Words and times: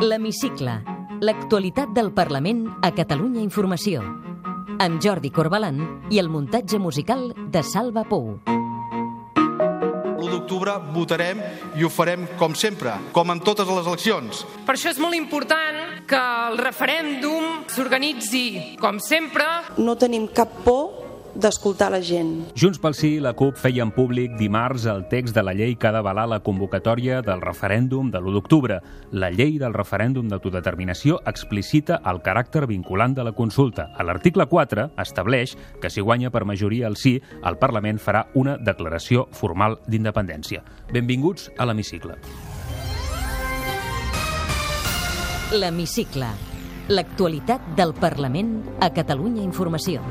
L'Hemicicle. 0.00 0.82
L'actualitat 1.24 1.94
del 1.96 2.10
Parlament 2.12 2.66
a 2.84 2.90
Catalunya 2.92 3.40
Informació. 3.40 4.02
Amb 4.76 5.00
Jordi 5.00 5.30
Corbalan 5.32 5.78
i 6.12 6.20
el 6.20 6.28
muntatge 6.28 6.76
musical 6.76 7.30
de 7.32 7.62
Salva 7.64 8.02
Pou. 8.04 8.34
L'1 10.16 10.28
d'octubre 10.34 10.74
votarem 10.92 11.40
i 11.80 11.84
ho 11.86 11.88
farem 11.88 12.26
com 12.36 12.52
sempre, 12.52 12.92
com 13.16 13.32
en 13.32 13.40
totes 13.40 13.68
les 13.72 13.88
eleccions. 13.88 14.44
Per 14.68 14.76
això 14.76 14.92
és 14.92 15.00
molt 15.00 15.16
important 15.16 15.80
que 16.04 16.20
el 16.50 16.60
referèndum 16.60 17.64
s'organitzi, 17.72 18.76
com 18.82 19.00
sempre, 19.00 19.48
No 19.80 19.96
tenim 19.96 20.28
cap 20.28 20.52
por 20.64 20.85
d'escoltar 21.40 21.90
la 21.92 22.00
gent. 22.04 22.32
Junts 22.58 22.80
pel 22.82 22.94
Sí 22.96 23.14
i 23.16 23.22
la 23.22 23.34
CUP 23.36 23.58
feien 23.60 23.90
públic 23.94 24.34
dimarts 24.40 24.86
el 24.90 25.04
text 25.10 25.36
de 25.36 25.44
la 25.44 25.54
llei 25.56 25.76
que 25.76 25.88
ha 25.88 25.92
d'avalar 25.94 26.26
la 26.30 26.40
convocatòria 26.44 27.20
del 27.24 27.42
referèndum 27.44 28.10
de 28.10 28.20
l'1 28.20 28.34
d'octubre. 28.36 28.80
La 29.12 29.30
llei 29.30 29.58
del 29.62 29.76
referèndum 29.76 30.28
d'autodeterminació 30.30 31.20
explicita 31.26 32.00
el 32.04 32.22
caràcter 32.24 32.66
vinculant 32.66 33.14
de 33.14 33.24
la 33.26 33.34
consulta. 33.36 33.90
A 33.96 34.04
l'article 34.04 34.46
4 34.46 34.90
estableix 35.02 35.56
que 35.80 35.90
si 35.90 36.00
guanya 36.00 36.30
per 36.30 36.44
majoria 36.44 36.88
el 36.88 36.96
sí, 36.96 37.20
el 37.44 37.58
Parlament 37.58 38.00
farà 38.02 38.26
una 38.34 38.56
declaració 38.56 39.28
formal 39.32 39.80
d'independència. 39.86 40.64
Benvinguts 40.92 41.50
a 41.58 41.66
l'hemicicle. 41.66 42.18
L'Hemicicle. 45.54 46.26
L'actualitat 46.90 47.74
del 47.78 47.94
Parlament 47.94 48.58
a 48.82 48.90
Catalunya 48.94 49.42
Informació. 49.46 50.02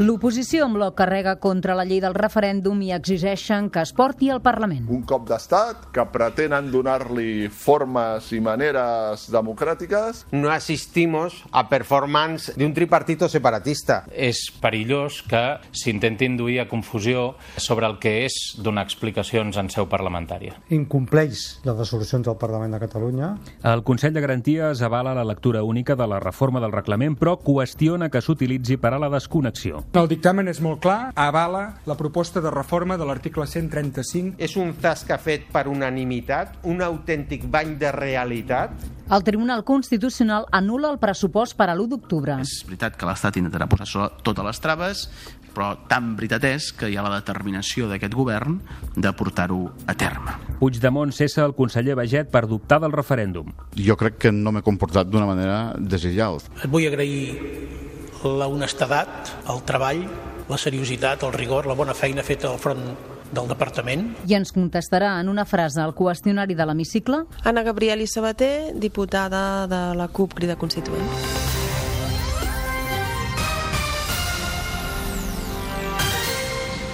L'oposició 0.00 0.64
en 0.64 0.72
bloc 0.72 0.94
carrega 0.96 1.34
contra 1.44 1.74
la 1.76 1.84
llei 1.84 1.98
del 2.00 2.14
referèndum 2.16 2.78
i 2.80 2.86
exigeixen 2.96 3.66
que 3.68 3.82
es 3.84 3.90
porti 3.92 4.30
al 4.32 4.40
Parlament. 4.40 4.86
un 4.88 5.02
cop 5.04 5.26
d'estat 5.28 5.90
que 5.92 6.06
pretenen 6.08 6.70
donar-li 6.72 7.50
formes 7.52 8.30
i 8.32 8.40
maneres 8.40 9.26
democràtiques. 9.30 10.24
no 10.32 10.48
asistimos 10.50 11.44
a 11.52 11.68
performance 11.68 12.54
de 12.56 12.64
un 12.64 12.72
tripartito 12.72 13.28
separatista. 13.28 14.06
és 14.10 14.38
perillós 14.62 15.20
que 15.28 15.58
s'intenti 15.70 16.24
induir 16.24 16.60
a 16.60 16.68
confusió 16.68 17.34
sobre 17.58 17.86
el 17.86 17.98
que 17.98 18.24
és 18.24 18.56
donar 18.56 18.84
explicacions 18.84 19.58
en 19.58 19.68
seu 19.68 19.86
parlamentària. 19.86 20.54
incompleix 20.70 21.60
les 21.62 21.76
resolucions 21.76 22.24
del 22.24 22.38
Parlament 22.38 22.72
de 22.72 22.80
Catalunya. 22.80 23.36
El 23.62 23.82
Consell 23.82 24.14
de 24.14 24.22
Garanties 24.22 24.80
avala 24.80 25.12
la 25.12 25.24
lectura 25.24 25.62
única 25.62 25.94
de 25.94 26.06
la 26.06 26.20
reforma 26.20 26.58
del 26.58 26.72
reglament, 26.72 27.18
però 27.18 27.36
qüestiona 27.36 28.08
que 28.08 28.22
s'utilitzi 28.22 28.78
per 28.78 28.94
a 28.94 28.98
la 28.98 29.10
desconnexió. 29.10 29.84
El 29.90 30.06
dictamen 30.06 30.46
és 30.46 30.60
molt 30.62 30.78
clar, 30.84 31.08
avala 31.18 31.64
la 31.90 31.96
proposta 31.98 32.38
de 32.38 32.50
reforma 32.54 32.94
de 32.94 33.06
l'article 33.08 33.42
135. 33.42 34.36
És 34.38 34.52
un 34.54 34.70
zasca 34.78 35.16
fet 35.18 35.48
per 35.50 35.64
unanimitat, 35.66 36.60
un 36.70 36.78
autèntic 36.86 37.48
bany 37.50 37.72
de 37.80 37.90
realitat. 37.96 38.76
El 39.10 39.26
Tribunal 39.26 39.64
Constitucional 39.66 40.46
anul·la 40.54 40.92
el 40.94 41.00
pressupost 41.02 41.58
per 41.58 41.72
a 41.72 41.74
l'1 41.74 41.90
d'octubre. 41.90 42.38
És 42.38 42.60
veritat 42.68 42.94
que 42.94 43.10
l'Estat 43.10 43.40
intentarà 43.42 43.66
posar 43.66 43.88
sobre 43.90 44.22
totes 44.22 44.46
les 44.46 44.62
traves, 44.62 45.04
però 45.50 45.72
tan 45.90 46.14
veritat 46.14 46.46
és 46.52 46.70
que 46.70 46.86
hi 46.86 46.94
ha 46.94 47.02
la 47.02 47.16
determinació 47.16 47.90
d'aquest 47.90 48.14
govern 48.14 48.60
de 48.94 49.10
portar-ho 49.18 49.72
a 49.90 49.98
terme. 49.98 50.38
Puigdemont 50.62 51.10
cessa 51.10 51.42
el 51.42 51.58
conseller 51.58 51.98
Baget 51.98 52.30
per 52.30 52.46
dubtar 52.46 52.78
del 52.78 52.94
referèndum. 52.94 53.50
Jo 53.74 53.98
crec 53.98 54.22
que 54.22 54.30
no 54.30 54.54
m'he 54.54 54.62
comportat 54.62 55.10
d'una 55.10 55.26
manera 55.26 55.74
desigual. 55.74 56.38
Et 56.62 56.70
vull 56.70 56.86
agrair 56.86 57.89
la 58.24 58.48
honestedat, 58.50 59.30
el 59.48 59.62
treball, 59.68 60.04
la 60.50 60.58
seriositat, 60.58 61.24
el 61.24 61.32
rigor, 61.32 61.66
la 61.66 61.78
bona 61.78 61.94
feina 61.94 62.24
feta 62.26 62.50
al 62.50 62.58
front 62.58 62.84
del 63.30 63.46
departament. 63.48 64.10
I 64.26 64.34
ens 64.40 64.52
contestarà 64.54 65.14
en 65.20 65.30
una 65.30 65.46
frase 65.46 65.80
al 65.82 65.94
qüestionari 65.94 66.58
de 66.58 66.66
l'hemicicle 66.66 67.24
Anna 67.44 67.64
Gabriel 67.66 68.02
i 68.02 68.10
Sabater, 68.10 68.74
diputada 68.74 69.66
de 69.70 69.82
la 69.96 70.10
CUP 70.10 70.34
Crida 70.34 70.58
Constituent. 70.58 71.59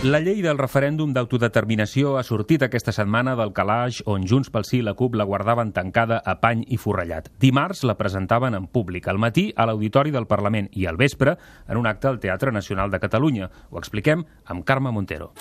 La 0.05 0.19
llei 0.21 0.43
del 0.45 0.59
referèndum 0.61 1.15
d'autodeterminació 1.17 2.19
ha 2.21 2.23
sortit 2.23 2.61
aquesta 2.62 2.93
setmana 2.93 3.33
del 3.39 3.55
calaix 3.57 4.03
on 4.05 4.27
Junts 4.29 4.53
pel 4.53 4.67
Sí 4.69 4.83
i 4.83 4.84
la 4.84 4.93
CUP 4.95 5.17
la 5.17 5.25
guardaven 5.25 5.73
tancada 5.73 6.19
a 6.21 6.37
pany 6.43 6.67
i 6.69 6.77
forrellat. 6.77 7.31
Dimarts 7.41 7.81
la 7.89 7.97
presentaven 7.97 8.55
en 8.55 8.69
públic, 8.69 9.09
al 9.09 9.17
matí 9.17 9.49
a 9.57 9.65
l'Auditori 9.65 10.12
del 10.12 10.29
Parlament 10.29 10.69
i 10.77 10.84
al 10.84 11.01
vespre 11.01 11.39
en 11.67 11.81
un 11.81 11.89
acte 11.89 12.12
al 12.12 12.21
Teatre 12.21 12.53
Nacional 12.53 12.93
de 12.93 13.01
Catalunya. 13.01 13.49
Ho 13.71 13.81
expliquem 13.81 14.27
amb 14.45 14.69
Carme 14.69 14.93
Montero. 14.93 15.33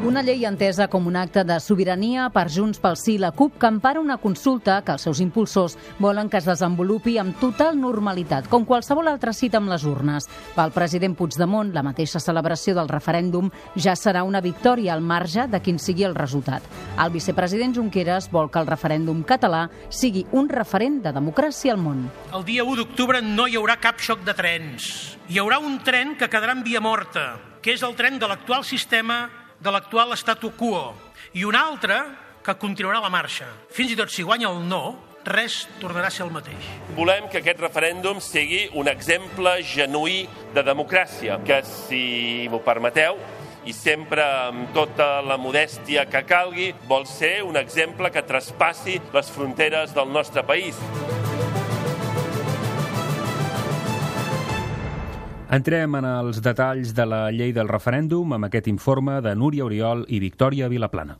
Una 0.00 0.22
llei 0.24 0.46
entesa 0.48 0.86
com 0.88 1.04
un 1.10 1.16
acte 1.20 1.42
de 1.44 1.58
sobirania 1.60 2.30
per 2.32 2.46
Junts 2.48 2.78
pel 2.80 2.94
Sí 2.96 3.18
i 3.18 3.20
la 3.20 3.34
CUP 3.36 3.58
que 3.60 3.68
empara 3.68 4.00
una 4.00 4.16
consulta 4.16 4.78
que 4.80 4.94
els 4.96 5.02
seus 5.04 5.18
impulsors 5.20 5.74
volen 5.98 6.30
que 6.32 6.38
es 6.38 6.46
desenvolupi 6.48 7.18
amb 7.20 7.36
total 7.36 7.76
normalitat, 7.76 8.46
com 8.48 8.64
qualsevol 8.64 9.10
altra 9.12 9.34
cita 9.36 9.58
amb 9.60 9.68
les 9.68 9.84
urnes. 9.84 10.24
Pel 10.54 10.72
president 10.72 11.18
Puigdemont, 11.18 11.74
la 11.74 11.82
mateixa 11.84 12.22
celebració 12.24 12.72
del 12.78 12.88
referèndum 12.88 13.50
ja 13.76 13.92
serà 13.92 14.22
una 14.24 14.40
victòria 14.40 14.94
al 14.94 15.04
marge 15.04 15.44
de 15.52 15.60
quin 15.60 15.76
sigui 15.76 16.08
el 16.08 16.16
resultat. 16.16 16.64
El 16.96 17.12
vicepresident 17.12 17.76
Junqueras 17.76 18.30
vol 18.32 18.48
que 18.48 18.62
el 18.64 18.70
referèndum 18.72 19.20
català 19.28 19.66
sigui 19.90 20.24
un 20.32 20.48
referent 20.48 21.02
de 21.04 21.12
democràcia 21.12 21.76
al 21.76 21.82
món. 21.84 22.06
El 22.32 22.48
dia 22.48 22.64
1 22.64 22.80
d'octubre 22.80 23.20
no 23.20 23.44
hi 23.44 23.60
haurà 23.60 23.76
cap 23.84 24.00
xoc 24.00 24.24
de 24.24 24.32
trens. 24.32 24.88
Hi 25.28 25.44
haurà 25.44 25.60
un 25.60 25.76
tren 25.84 26.16
que 26.16 26.32
quedarà 26.32 26.56
en 26.56 26.64
via 26.64 26.80
morta, 26.80 27.34
que 27.60 27.76
és 27.76 27.84
el 27.84 27.92
tren 28.00 28.16
de 28.16 28.32
l'actual 28.32 28.64
sistema 28.64 29.39
de 29.60 29.70
l'actual 29.70 30.16
statu 30.16 30.54
quo, 30.56 30.94
i 31.36 31.44
un 31.44 31.54
altre 31.54 32.00
que 32.42 32.56
continuarà 32.56 33.00
la 33.04 33.12
marxa. 33.12 33.46
Fins 33.70 33.92
i 33.92 33.98
tot 33.98 34.10
si 34.12 34.24
guanya 34.24 34.48
el 34.48 34.62
no, 34.64 34.96
res 35.28 35.66
tornarà 35.82 36.08
a 36.08 36.14
ser 36.14 36.24
el 36.24 36.32
mateix. 36.32 36.70
Volem 36.96 37.28
que 37.28 37.42
aquest 37.42 37.60
referèndum 37.60 38.22
sigui 38.24 38.64
un 38.80 38.88
exemple 38.88 39.58
genuí 39.62 40.24
de 40.56 40.64
democràcia, 40.64 41.38
que, 41.44 41.60
si 41.68 42.48
m'ho 42.48 42.62
permeteu, 42.64 43.20
i 43.68 43.76
sempre 43.76 44.24
amb 44.24 44.72
tota 44.72 45.20
la 45.20 45.36
modèstia 45.36 46.06
que 46.08 46.24
calgui, 46.24 46.72
vol 46.88 47.04
ser 47.06 47.42
un 47.44 47.60
exemple 47.60 48.08
que 48.10 48.24
traspassi 48.24 48.96
les 49.12 49.32
fronteres 49.34 49.92
del 49.92 50.08
nostre 50.08 50.46
país. 50.48 50.80
Entrem 55.50 55.96
en 55.98 56.06
els 56.06 56.38
detalls 56.44 56.92
de 56.94 57.04
la 57.10 57.24
llei 57.34 57.50
del 57.50 57.66
referèndum 57.66 58.36
amb 58.36 58.46
aquest 58.46 58.68
informe 58.70 59.16
de 59.18 59.32
Núria 59.34 59.64
Oriol 59.66 60.04
i 60.06 60.20
Victòria 60.22 60.68
Vilaplana. 60.70 61.16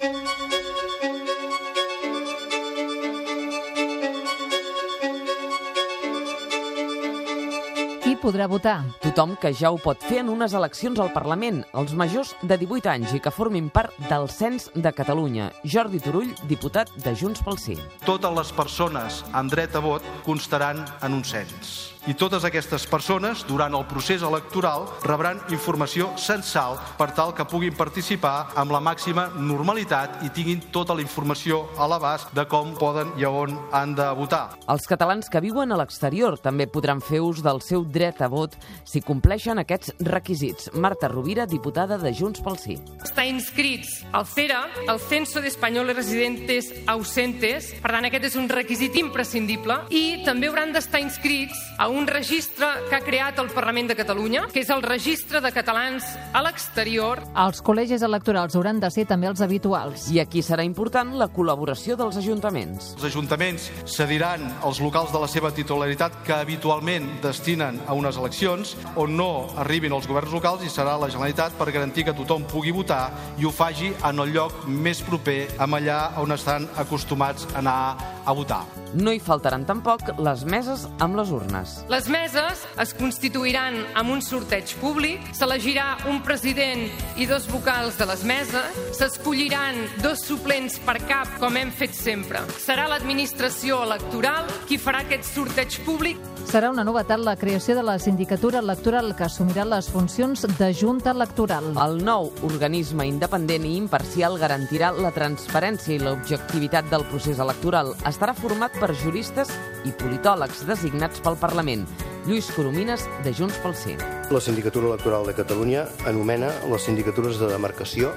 Podrà 8.21 8.47
votar? 8.49 8.85
Tothom 9.01 9.35
que 9.41 9.53
ja 9.57 9.71
ho 9.73 9.79
pot 9.81 10.01
fer 10.05 10.21
en 10.23 10.31
unes 10.33 10.53
eleccions 10.57 11.01
al 11.01 11.13
Parlament, 11.15 11.63
els 11.75 11.95
majors 11.97 12.35
de 12.43 12.59
18 12.61 12.91
anys 12.93 13.15
i 13.17 13.21
que 13.25 13.33
formin 13.35 13.71
part 13.73 13.97
del 14.11 14.29
Cens 14.31 14.69
de 14.75 14.93
Catalunya. 14.93 15.51
Jordi 15.65 16.01
Turull, 16.05 16.35
diputat 16.51 16.93
de 17.05 17.15
Junts 17.17 17.45
pel 17.47 17.59
Sí. 17.61 17.79
Totes 18.07 18.37
les 18.37 18.53
persones 18.57 19.23
amb 19.33 19.53
dret 19.53 19.75
a 19.77 19.85
vot 19.85 20.05
constaran 20.25 20.85
en 21.03 21.17
un 21.17 21.25
cens. 21.25 21.91
I 22.09 22.15
totes 22.17 22.47
aquestes 22.49 22.87
persones, 22.89 23.43
durant 23.45 23.75
el 23.77 23.85
procés 23.85 24.23
electoral, 24.25 24.87
rebran 25.05 25.37
informació 25.53 26.09
censal 26.17 26.79
per 26.97 27.11
tal 27.13 27.35
que 27.37 27.45
puguin 27.45 27.75
participar 27.77 28.55
amb 28.57 28.73
la 28.73 28.81
màxima 28.81 29.27
normalitat 29.37 30.23
i 30.25 30.31
tinguin 30.33 30.63
tota 30.73 30.97
la 30.97 31.05
informació 31.05 31.67
a 31.77 31.85
l'abast 31.93 32.33
de 32.33 32.47
com 32.49 32.73
poden 32.81 33.13
i 33.21 33.29
a 33.29 33.31
on 33.31 33.59
han 33.77 33.93
de 33.99 34.07
votar. 34.17 34.57
Els 34.73 34.89
catalans 34.89 35.29
que 35.29 35.45
viuen 35.45 35.73
a 35.73 35.77
l'exterior 35.77 36.39
també 36.41 36.65
podran 36.73 37.05
fer 37.05 37.21
ús 37.21 37.45
del 37.45 37.61
seu 37.61 37.85
dret 37.85 38.10
a 38.19 38.29
vot 38.29 38.57
si 38.85 39.01
compleixen 39.01 39.59
aquests 39.63 39.95
requisits. 40.01 40.71
Marta 40.75 41.09
Rovira, 41.09 41.47
diputada 41.47 41.99
de 41.99 42.13
Junts 42.15 42.41
pel 42.43 42.59
Sí. 42.59 42.77
està 43.05 43.27
inscrits 43.27 44.05
al 44.13 44.27
CERA, 44.27 44.67
el 44.89 44.99
Censo 44.99 45.41
de 45.41 45.49
Españoles 45.49 45.97
Residentes 45.97 46.73
Ausentes, 46.87 47.75
per 47.81 47.93
tant 47.93 48.05
aquest 48.05 48.25
és 48.25 48.37
un 48.37 48.49
requisit 48.49 48.97
imprescindible, 48.97 49.77
i 49.91 50.23
també 50.25 50.49
hauran 50.49 50.73
d'estar 50.73 51.01
inscrits 51.01 51.55
a 51.79 51.89
un 51.89 52.07
registre 52.07 52.67
que 52.89 52.97
ha 52.97 53.01
creat 53.01 53.39
el 53.39 53.51
Parlament 53.51 53.89
de 53.89 53.97
Catalunya, 53.97 54.47
que 54.53 54.61
és 54.61 54.71
el 54.71 54.83
registre 54.83 55.41
de 55.41 55.53
catalans 55.53 56.05
a 56.33 56.43
l'exterior. 56.43 57.23
Els 57.37 57.63
col·legis 57.63 58.03
electorals 58.03 58.57
hauran 58.57 58.81
de 58.81 58.91
ser 58.91 59.07
també 59.07 59.29
els 59.29 59.41
habituals. 59.41 60.11
I 60.11 60.21
aquí 60.21 60.43
serà 60.43 60.65
important 60.65 61.15
la 61.19 61.29
col·laboració 61.29 61.97
dels 61.97 62.17
ajuntaments. 62.17 62.95
Els 62.97 63.05
ajuntaments 63.05 63.71
cediran 63.87 64.45
els 64.65 64.81
locals 64.81 65.13
de 65.13 65.21
la 65.21 65.29
seva 65.29 65.51
titularitat 65.53 66.23
que 66.25 66.33
habitualment 66.33 67.21
destinen 67.23 67.81
a 67.87 67.95
unes 68.01 68.19
eleccions 68.21 68.75
on 69.01 69.15
no 69.17 69.31
arribin 69.61 69.95
els 69.97 70.09
governs 70.09 70.33
locals 70.35 70.65
i 70.65 70.73
serà 70.73 70.97
la 71.01 71.11
Generalitat 71.13 71.57
per 71.59 71.71
garantir 71.71 72.07
que 72.09 72.17
tothom 72.17 72.47
pugui 72.51 72.73
votar 72.75 73.11
i 73.39 73.47
ho 73.47 73.53
faci 73.55 73.93
en 74.09 74.25
el 74.25 74.33
lloc 74.35 74.65
més 74.67 75.05
proper 75.07 75.41
amb 75.61 75.79
allà 75.79 76.01
on 76.23 76.33
estan 76.37 76.69
acostumats 76.81 77.47
a 77.53 77.59
anar 77.61 77.81
a 78.25 78.33
votar. 78.33 78.63
No 78.95 79.13
hi 79.15 79.21
faltaran 79.23 79.65
tampoc 79.69 80.03
les 80.19 80.45
meses 80.45 80.87
amb 80.99 81.17
les 81.19 81.31
urnes. 81.31 81.77
Les 81.93 82.09
meses 82.11 82.65
es 82.83 82.95
constituiran 82.99 83.79
amb 83.95 84.15
un 84.17 84.23
sorteig 84.25 84.75
públic, 84.81 85.23
s'elegirà 85.37 85.97
un 86.11 86.21
president 86.27 86.87
i 87.17 87.29
dos 87.31 87.47
vocals 87.51 87.99
de 88.01 88.09
les 88.11 88.25
meses, 88.27 88.81
s'escolliran 88.99 89.79
dos 90.03 90.25
suplents 90.27 90.81
per 90.87 90.99
cap, 91.07 91.31
com 91.39 91.57
hem 91.57 91.71
fet 91.71 91.95
sempre. 91.95 92.43
Serà 92.59 92.89
l'administració 92.91 93.85
electoral 93.87 94.51
qui 94.69 94.81
farà 94.81 95.05
aquest 95.05 95.31
sorteig 95.31 95.81
públic. 95.87 96.19
Serà 96.51 96.71
una 96.73 96.83
novetat 96.83 97.21
la 97.23 97.37
creació 97.39 97.77
de 97.77 97.85
la 97.87 97.99
sindicatura 98.03 98.59
electoral 98.59 99.13
que 99.15 99.27
assumirà 99.29 99.63
les 99.69 99.87
funcions 99.93 100.43
de 100.59 100.71
Junta 100.75 101.13
Electoral. 101.15 101.71
El 101.79 102.01
nou 102.03 102.31
organisme 102.49 103.07
independent 103.07 103.69
i 103.69 103.77
imparcial 103.79 104.39
garantirà 104.41 104.91
la 104.97 105.13
transparència 105.15 105.95
i 105.95 106.01
l'objectivitat 106.03 106.91
del 106.91 107.07
procés 107.13 107.39
electoral. 107.39 107.93
Estarà 108.21 108.35
format 108.37 108.75
per 108.77 108.91
juristes 109.01 109.49
i 109.89 109.95
politòlegs 109.97 110.67
designats 110.69 111.23
pel 111.25 111.39
Parlament. 111.41 111.87
Lluís 112.27 112.51
Coromines, 112.53 113.07
de 113.25 113.31
Junts 113.33 113.57
pel 113.63 113.73
Sí. 113.73 113.95
La 114.29 114.43
Sindicatura 114.45 114.91
Electoral 114.91 115.25
de 115.25 115.33
Catalunya 115.33 115.87
anomena 116.05 116.51
les 116.69 116.85
sindicatures 116.85 117.39
de 117.41 117.49
demarcació, 117.49 118.11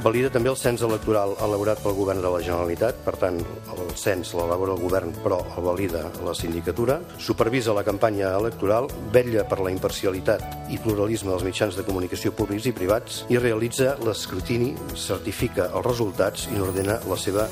valida 0.00 0.30
també 0.32 0.48
el 0.48 0.56
cens 0.56 0.80
electoral 0.80 1.34
elaborat 1.44 1.82
pel 1.82 1.92
Govern 1.92 2.22
de 2.24 2.30
la 2.32 2.40
Generalitat, 2.40 3.02
per 3.04 3.14
tant, 3.20 3.36
el 3.76 3.92
cens 4.00 4.32
l'elabora 4.32 4.72
el 4.72 4.80
Govern 4.80 5.12
però 5.20 5.42
el 5.58 5.68
valida 5.68 6.06
la 6.24 6.32
sindicatura, 6.32 6.96
supervisa 7.18 7.74
la 7.76 7.84
campanya 7.84 8.32
electoral, 8.38 8.88
vetlla 9.12 9.44
per 9.44 9.60
la 9.60 9.74
imparcialitat 9.74 10.72
i 10.72 10.80
pluralisme 10.80 11.34
dels 11.34 11.44
mitjans 11.44 11.76
de 11.76 11.84
comunicació 11.84 12.32
públics 12.32 12.64
i 12.64 12.72
privats 12.72 13.26
i 13.28 13.36
realitza 13.36 13.98
l'escrutini, 14.00 14.72
certifica 14.96 15.68
els 15.74 15.84
resultats 15.84 16.48
i 16.48 16.64
ordena 16.64 16.96
la 17.04 17.20
seva 17.20 17.44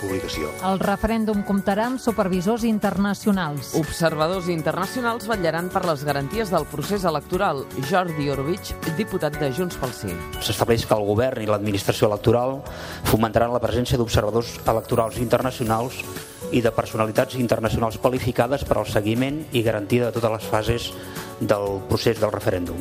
publicació. 0.00 0.50
El 0.64 0.80
referèndum 0.80 1.42
comptarà 1.46 1.88
amb 1.90 2.00
supervisors 2.00 2.64
internacionals. 2.64 3.74
Observadors 3.78 4.48
internacionals 4.48 5.28
vetllaran 5.28 5.68
per 5.68 5.84
les 5.84 6.04
garanties 6.04 6.50
del 6.50 6.66
procés 6.70 7.04
electoral. 7.04 7.64
Jordi 7.90 8.30
Orvich, 8.32 8.74
diputat 8.96 9.38
de 9.40 9.52
Junts 9.52 9.76
pel 9.76 9.92
Sí. 9.94 10.12
S'estableix 10.40 10.86
que 10.86 10.94
el 10.94 11.04
govern 11.06 11.42
i 11.42 11.46
l'administració 11.46 12.08
electoral 12.08 12.62
fomentaran 13.04 13.52
la 13.52 13.60
presència 13.60 13.98
d'observadors 13.98 14.58
electorals 14.66 15.18
internacionals 15.18 16.02
i 16.52 16.62
de 16.64 16.72
personalitats 16.74 17.38
internacionals 17.40 17.98
qualificades 17.98 18.64
per 18.68 18.78
al 18.78 18.88
seguiment 18.90 19.44
i 19.52 19.62
garantia 19.62 20.06
de 20.06 20.12
totes 20.12 20.36
les 20.36 20.50
fases 20.50 20.90
del 21.40 21.80
procés 21.88 22.20
del 22.20 22.32
referèndum. 22.32 22.78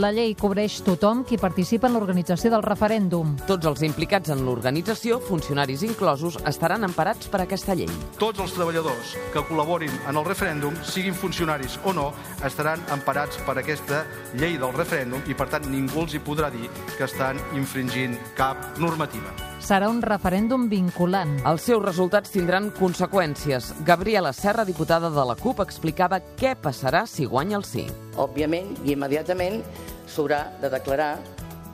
La 0.00 0.10
llei 0.14 0.34
cobreix 0.38 0.80
tothom 0.86 1.22
qui 1.26 1.38
participa 1.38 1.88
en 1.88 1.96
l'organització 1.96 2.50
del 2.50 2.64
referèndum. 2.64 3.34
Tots 3.46 3.66
els 3.70 3.82
implicats 3.86 4.32
en 4.34 4.44
l'organització, 4.46 5.20
funcionaris 5.22 5.84
inclosos, 5.86 6.38
estaran 6.46 6.86
emparats 6.86 7.30
per 7.30 7.42
aquesta 7.44 7.76
llei. 7.78 7.90
Tots 8.18 8.42
els 8.42 8.54
treballadors 8.56 9.16
que 9.34 9.44
col·laborin 9.46 9.92
en 10.08 10.18
el 10.18 10.26
referèndum, 10.26 10.76
siguin 10.82 11.14
funcionaris 11.14 11.78
o 11.84 11.94
no, 11.96 12.12
estaran 12.46 12.82
emparats 12.94 13.42
per 13.46 13.58
aquesta 13.60 14.04
llei 14.34 14.58
del 14.58 14.74
referèndum 14.74 15.22
i, 15.26 15.34
per 15.38 15.50
tant, 15.52 15.68
ningú 15.70 16.06
els 16.06 16.16
hi 16.16 16.22
podrà 16.22 16.50
dir 16.50 16.70
que 16.96 17.06
estan 17.06 17.40
infringint 17.54 18.18
cap 18.38 18.78
normativa 18.82 19.34
serà 19.66 19.88
un 19.90 19.98
referèndum 19.98 20.68
vinculant. 20.70 21.32
Els 21.50 21.64
seus 21.66 21.80
resultats 21.82 22.30
tindran 22.30 22.68
conseqüències. 22.76 23.72
Gabriela 23.88 24.30
Serra, 24.32 24.62
diputada 24.64 25.10
de 25.10 25.24
la 25.26 25.34
CUP, 25.40 25.58
explicava 25.64 26.20
què 26.38 26.52
passarà 26.62 27.02
si 27.10 27.26
guanya 27.26 27.56
el 27.58 27.64
sí. 27.66 27.82
Òbviament 28.14 28.76
i 28.84 28.94
immediatament 28.94 29.58
s'haurà 30.06 30.44
de 30.62 30.70
declarar 30.70 31.16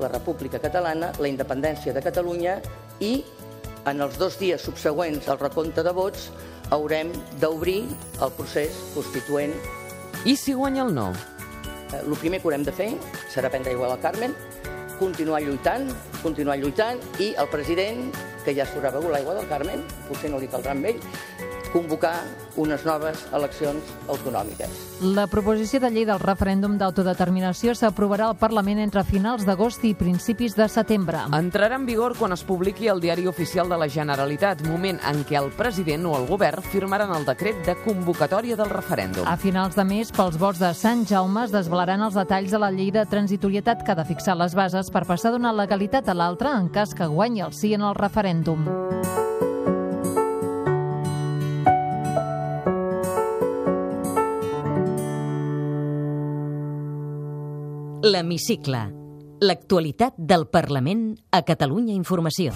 la 0.01 0.09
República 0.09 0.61
Catalana, 0.63 1.11
la 1.21 1.29
independència 1.29 1.93
de 1.93 2.01
Catalunya 2.01 2.57
i 3.05 3.13
en 3.85 4.01
els 4.01 4.17
dos 4.17 4.39
dies 4.41 4.65
subsegüents 4.65 5.29
al 5.29 5.43
recompte 5.43 5.85
de 5.85 5.93
vots 5.93 6.31
haurem 6.73 7.13
d'obrir 7.43 7.83
el 8.25 8.33
procés 8.39 8.79
constituent. 8.95 9.53
I 10.25 10.39
si 10.41 10.57
guanya 10.57 10.87
el 10.87 10.97
no? 10.97 11.11
El 11.93 12.09
eh, 12.09 12.19
primer 12.25 12.41
que 12.41 12.49
haurem 12.49 12.65
de 12.65 12.73
fer 12.73 12.89
serà 13.29 13.53
prendre 13.53 13.77
igual 13.77 13.93
al 13.93 14.01
Carmen, 14.01 14.33
continuar 15.03 15.41
lluitant, 15.43 15.89
continuar 16.23 16.55
lluitant 16.61 17.01
i 17.19 17.33
el 17.43 17.49
president, 17.51 18.05
que 18.45 18.53
ja 18.55 18.63
s'haurà 18.69 18.93
begut 18.95 19.11
l'aigua 19.11 19.35
del 19.35 19.49
Carmen, 19.51 19.83
potser 20.07 20.31
no 20.31 20.39
li 20.39 20.47
caldrà 20.51 20.77
amb 20.77 20.87
ell, 20.93 21.01
convocar 21.73 22.21
unes 22.57 22.85
noves 22.85 23.25
eleccions 23.33 23.93
autonòmiques. 24.13 24.73
La 25.17 25.25
proposició 25.27 25.81
de 25.81 25.91
llei 25.91 26.05
del 26.07 26.21
referèndum 26.21 26.77
d'autodeterminació 26.79 27.75
s'aprovarà 27.75 28.29
al 28.29 28.37
Parlament 28.39 28.83
entre 28.83 29.05
finals 29.09 29.47
d'agost 29.49 29.85
i 29.89 29.95
principis 29.99 30.55
de 30.59 30.69
setembre. 30.69 31.25
Entrarà 31.33 31.79
en 31.81 31.87
vigor 31.89 32.15
quan 32.19 32.37
es 32.37 32.45
publiqui 32.45 32.91
el 32.93 33.01
Diari 33.01 33.27
Oficial 33.27 33.73
de 33.73 33.79
la 33.81 33.89
Generalitat, 33.89 34.63
moment 34.69 35.01
en 35.09 35.25
què 35.25 35.41
el 35.41 35.51
president 35.57 36.07
o 36.07 36.15
el 36.19 36.29
govern 36.29 36.63
firmaran 36.63 37.15
el 37.17 37.27
decret 37.27 37.65
de 37.67 37.77
convocatòria 37.85 38.57
del 38.61 38.71
referèndum. 38.71 39.27
A 39.27 39.37
finals 39.41 39.77
de 39.79 39.87
mes, 39.89 40.13
pels 40.13 40.39
vots 40.39 40.61
de 40.63 40.75
Sant 40.77 41.07
Jaume 41.09 41.47
es 41.47 41.55
desvelaran 41.55 42.05
els 42.05 42.19
detalls 42.19 42.53
de 42.53 42.61
la 42.61 42.71
llei 42.71 42.93
de 42.93 43.07
transitorietat 43.09 43.83
que 43.83 43.95
ha 43.95 43.99
de 43.99 44.07
fixar 44.07 44.37
les 44.37 44.55
bases 44.55 44.93
per 44.93 45.07
passar 45.09 45.33
d'una 45.33 45.55
legalitat 45.57 46.09
a 46.09 46.15
l'altra 46.15 46.55
en 46.61 46.69
cas 46.69 46.95
que 46.95 47.09
guanyi 47.09 47.43
el 47.49 47.57
sí 47.57 47.75
en 47.75 47.89
el 47.89 47.97
referèndum. 47.99 48.69
L'Hemicicle. 58.05 58.79
L'actualitat 59.47 60.17
del 60.19 60.49
Parlament 60.51 61.13
a 61.31 61.39
Catalunya 61.47 61.93
Informació. 61.95 62.51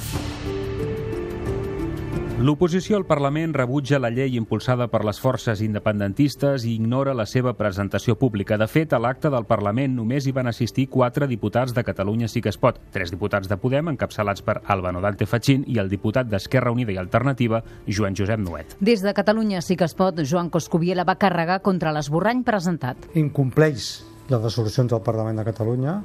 L'oposició 2.43 2.97
al 2.99 3.05
Parlament 3.07 3.55
rebutja 3.55 4.01
la 4.03 4.11
llei 4.11 4.35
impulsada 4.35 4.89
per 4.91 5.05
les 5.07 5.21
forces 5.23 5.63
independentistes 5.63 6.67
i 6.67 6.73
ignora 6.75 7.15
la 7.15 7.29
seva 7.31 7.53
presentació 7.55 8.17
pública. 8.19 8.59
De 8.59 8.67
fet, 8.67 8.91
a 8.91 8.99
l'acte 8.99 9.31
del 9.31 9.47
Parlament 9.47 9.95
només 9.95 10.27
hi 10.27 10.35
van 10.35 10.51
assistir 10.51 10.89
quatre 10.91 11.31
diputats 11.31 11.77
de 11.79 11.87
Catalunya 11.87 12.27
Sí 12.27 12.43
que 12.43 12.51
es 12.51 12.59
pot, 12.59 12.83
tres 12.91 13.15
diputats 13.15 13.47
de 13.47 13.55
Podem, 13.57 13.93
encapçalats 13.95 14.43
per 14.43 14.59
Albano 14.67 15.01
Dante 15.01 15.31
Fatxín, 15.31 15.63
i 15.71 15.79
el 15.79 15.89
diputat 15.95 16.27
d'Esquerra 16.27 16.75
Unida 16.75 16.91
i 16.91 16.99
Alternativa, 16.99 17.63
Joan 17.87 18.19
Josep 18.19 18.43
Nuet. 18.43 18.75
Des 18.81 19.07
de 19.07 19.15
Catalunya 19.15 19.63
Sí 19.63 19.79
que 19.79 19.87
es 19.87 19.95
pot, 19.95 20.19
Joan 20.27 20.51
Coscubiela 20.51 21.07
va 21.07 21.21
carregar 21.23 21.63
contra 21.63 21.95
l'esborrany 21.95 22.43
presentat. 22.43 23.13
Incompleix 23.15 24.16
les 24.29 24.43
resolucions 24.43 24.91
del 24.91 25.03
Parlament 25.07 25.39
de 25.39 25.45
Catalunya, 25.47 25.97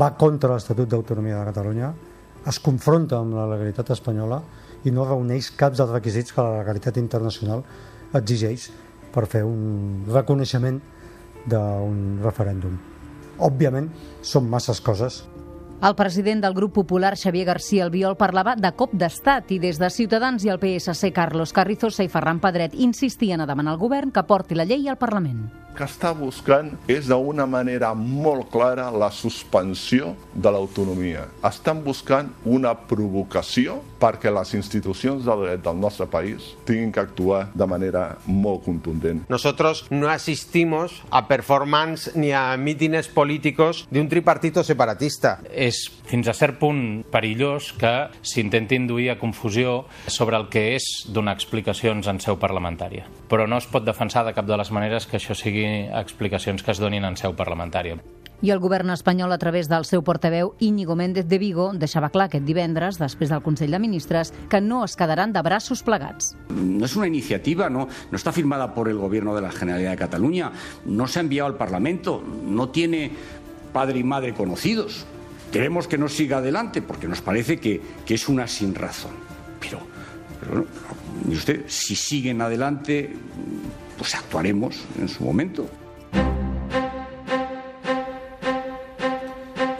va 0.00 0.10
contra 0.16 0.54
l'Estatut 0.54 0.88
d'Autonomia 0.88 1.40
de 1.40 1.48
Catalunya, 1.50 1.90
es 2.48 2.58
confronta 2.64 3.18
amb 3.20 3.36
la 3.36 3.48
legalitat 3.50 3.90
espanyola 3.92 4.40
i 4.84 4.92
no 4.94 5.04
reuneix 5.04 5.50
cap 5.60 5.74
dels 5.76 5.90
requisits 5.92 6.32
que 6.32 6.44
la 6.44 6.62
legalitat 6.62 6.96
internacional 6.96 7.64
exigeix 8.16 8.70
per 9.12 9.26
fer 9.28 9.42
un 9.44 10.06
reconeixement 10.08 10.80
d'un 11.50 12.00
referèndum. 12.22 12.78
Òbviament, 13.40 13.90
són 14.22 14.48
masses 14.48 14.80
coses 14.84 15.24
el 15.80 15.94
president 15.96 16.42
del 16.44 16.52
grup 16.52 16.74
popular, 16.74 17.14
Xavier 17.16 17.46
García 17.46 17.86
Albiol, 17.86 18.12
parlava 18.20 18.52
de 18.52 18.68
cop 18.76 18.92
d'estat 18.92 19.48
i 19.56 19.56
des 19.62 19.78
de 19.80 19.88
Ciutadans 19.88 20.44
i 20.44 20.52
el 20.52 20.60
PSC, 20.60 21.08
Carlos 21.16 21.54
Carrizosa 21.56 22.04
i 22.04 22.10
Ferran 22.12 22.36
Pedret 22.36 22.76
insistien 22.76 23.40
a 23.40 23.46
demanar 23.48 23.72
al 23.72 23.80
govern 23.80 24.12
que 24.12 24.26
porti 24.28 24.58
la 24.58 24.68
llei 24.68 24.92
al 24.92 25.00
Parlament 25.00 25.46
que 25.76 25.86
està 25.86 26.12
buscant 26.16 26.72
és 26.90 27.08
d'una 27.10 27.46
manera 27.48 27.92
molt 27.94 28.50
clara 28.52 28.88
la 28.90 29.10
suspensió 29.14 30.14
de 30.34 30.52
l'autonomia. 30.52 31.26
Estan 31.46 31.82
buscant 31.84 32.30
una 32.44 32.74
provocació 32.74 33.80
perquè 34.00 34.32
les 34.32 34.54
institucions 34.56 35.26
del 35.26 35.44
dret 35.44 35.64
del 35.64 35.80
nostre 35.80 36.06
país 36.10 36.54
tinguin 36.68 36.92
que 36.92 37.02
actuar 37.02 37.42
de 37.54 37.68
manera 37.68 38.04
molt 38.26 38.64
contundent. 38.64 39.26
Nosotros 39.28 39.84
no 39.90 40.08
asistimos 40.08 41.02
a 41.10 41.26
performance 41.28 42.12
ni 42.14 42.32
a 42.32 42.56
mítines 42.56 43.08
políticos 43.08 43.86
de 43.90 44.00
un 44.00 44.08
tripartito 44.08 44.64
separatista. 44.64 45.38
És 45.50 45.86
fins 46.08 46.28
a 46.28 46.34
cert 46.36 46.58
punt 46.60 47.04
perillós 47.12 47.72
que 47.78 47.92
s'intenti 48.22 48.78
induir 48.80 49.10
a 49.12 49.18
confusió 49.20 49.84
sobre 50.06 50.38
el 50.40 50.48
que 50.50 50.74
és 50.76 50.86
donar 51.12 51.36
explicacions 51.36 52.08
en 52.10 52.20
seu 52.20 52.38
parlamentària. 52.40 53.06
Però 53.30 53.46
no 53.46 53.60
es 53.60 53.68
pot 53.70 53.84
defensar 53.86 54.24
de 54.26 54.34
cap 54.34 54.48
de 54.48 54.56
les 54.58 54.72
maneres 54.74 55.06
que 55.06 55.18
això 55.20 55.36
sigui 55.36 55.59
explicacions 55.66 56.62
que 56.62 56.72
es 56.74 56.80
donin 56.80 57.04
en 57.04 57.16
seu 57.20 57.36
parlamentària. 57.36 57.98
I 58.40 58.48
el 58.54 58.60
govern 58.60 58.88
espanyol, 58.88 59.34
a 59.34 59.38
través 59.38 59.68
del 59.68 59.84
seu 59.84 60.00
portaveu 60.00 60.54
Íñigo 60.64 60.94
Méndez 60.96 61.26
de 61.28 61.36
Vigo, 61.36 61.66
deixava 61.76 62.08
clar 62.08 62.30
aquest 62.30 62.46
divendres, 62.48 62.96
després 62.96 63.28
del 63.28 63.42
Consell 63.44 63.76
de 63.76 63.80
Ministres, 63.82 64.32
que 64.48 64.62
no 64.64 64.80
es 64.86 64.96
quedaran 64.96 65.34
de 65.34 65.42
braços 65.44 65.82
plegats. 65.84 66.32
No 66.48 66.88
és 66.88 66.96
una 66.96 67.08
iniciativa, 67.10 67.68
no, 67.68 67.84
no 67.84 68.16
està 68.16 68.32
firmada 68.32 68.70
por 68.72 68.88
el 68.88 68.96
Gobierno 68.96 69.34
de 69.36 69.44
la 69.44 69.52
Generalitat 69.52 69.92
de 69.92 70.00
Catalunya, 70.06 70.48
no 70.86 71.06
s'ha 71.06 71.20
enviado 71.20 71.50
al 71.52 71.58
Parlamento, 71.60 72.22
no 72.24 72.70
tiene 72.70 73.10
padre 73.74 73.98
y 73.98 74.04
madre 74.04 74.32
conocidos. 74.32 75.04
Queremos 75.52 75.86
que 75.86 75.98
no 75.98 76.08
siga 76.08 76.38
adelante 76.38 76.80
porque 76.80 77.08
nos 77.08 77.20
parece 77.20 77.58
que, 77.58 77.82
que 78.06 78.14
es 78.14 78.26
una 78.28 78.46
sin 78.46 78.74
razón. 78.74 79.12
Pero, 79.60 79.80
pero 80.40 80.64
no, 80.64 81.32
usted, 81.32 81.64
si 81.66 81.94
siguen 81.94 82.40
adelante, 82.40 83.12
pues 84.00 84.14
actuaremos 84.14 84.86
en 84.98 85.10
su 85.10 85.22
momento. 85.22 85.68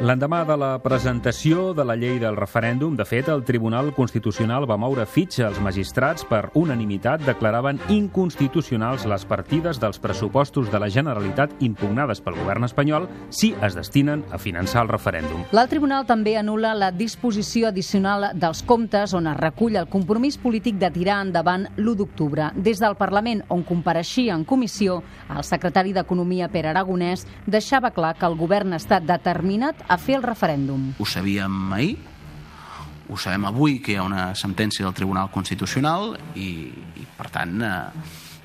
L'endemà 0.00 0.46
de 0.48 0.54
la 0.56 0.78
presentació 0.80 1.74
de 1.76 1.84
la 1.84 1.92
llei 1.92 2.14
del 2.16 2.32
referèndum, 2.38 2.94
de 2.96 3.04
fet, 3.04 3.26
el 3.28 3.42
Tribunal 3.44 3.90
Constitucional 3.92 4.64
va 4.64 4.78
moure 4.80 5.04
fitxa 5.04 5.42
als 5.44 5.58
magistrats 5.60 6.24
per 6.24 6.46
unanimitat 6.56 7.20
declaraven 7.26 7.76
inconstitucionals 7.92 9.04
les 9.04 9.26
partides 9.28 9.76
dels 9.76 10.00
pressupostos 10.00 10.70
de 10.72 10.80
la 10.80 10.88
Generalitat 10.88 11.52
impugnades 11.60 12.22
pel 12.24 12.38
govern 12.38 12.64
espanyol 12.64 13.10
si 13.28 13.50
es 13.60 13.76
destinen 13.76 14.22
a 14.32 14.38
finançar 14.40 14.86
el 14.86 14.88
referèndum. 14.88 15.42
L'alt 15.52 15.68
tribunal 15.68 16.08
també 16.08 16.38
anula 16.40 16.72
la 16.72 16.88
disposició 16.96 17.68
addicional 17.68 18.30
dels 18.32 18.64
comptes 18.64 19.12
on 19.12 19.28
es 19.28 19.36
recull 19.36 19.76
el 19.76 19.90
compromís 19.92 20.40
polític 20.40 20.80
de 20.80 20.88
tirar 20.96 21.18
endavant 21.26 21.68
l'1 21.76 21.98
d'octubre. 22.00 22.48
Des 22.56 22.80
del 22.80 22.96
Parlament, 22.96 23.44
on 23.52 23.66
compareixia 23.68 24.32
en 24.32 24.48
comissió, 24.48 25.02
el 25.28 25.44
secretari 25.44 25.92
d'Economia, 25.92 26.48
Pere 26.48 26.72
Aragonès, 26.72 27.28
deixava 27.44 27.92
clar 27.92 28.16
que 28.16 28.24
el 28.24 28.40
govern 28.40 28.72
ha 28.72 28.80
estat 28.80 29.04
determinat 29.04 29.89
a 29.90 29.98
fer 29.98 30.16
el 30.20 30.22
referèndum. 30.22 30.92
Ho 31.02 31.06
sabíem 31.06 31.72
ahir, 31.74 31.98
ho 33.10 33.18
sabem 33.18 33.48
avui 33.50 33.80
que 33.82 33.92
hi 33.92 33.98
ha 33.98 34.06
una 34.06 34.30
sentència 34.38 34.86
del 34.86 34.94
Tribunal 34.94 35.32
Constitucional 35.34 36.14
i, 36.38 36.70
i 36.70 37.06
per 37.18 37.26
tant, 37.34 37.58
eh, 37.58 37.74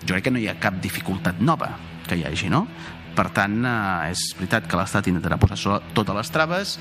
jo 0.02 0.16
crec 0.16 0.25
que 0.25 0.34
no 0.34 0.42
hi 0.42 0.50
ha 0.50 0.58
cap 0.62 0.82
dificultat 0.82 1.40
nova 1.40 1.75
que 2.10 2.18
hi 2.18 2.25
hagi, 2.25 2.50
no? 2.50 2.66
Per 3.16 3.30
tant, 3.32 3.60
eh, 3.62 4.12
és 4.12 4.25
veritat 4.40 4.66
que 4.66 4.80
l'Estat 4.80 5.12
intentarà 5.12 5.38
posar 5.42 5.60
sobre 5.62 5.94
totes 5.94 6.18
les 6.18 6.34
traves, 6.34 6.75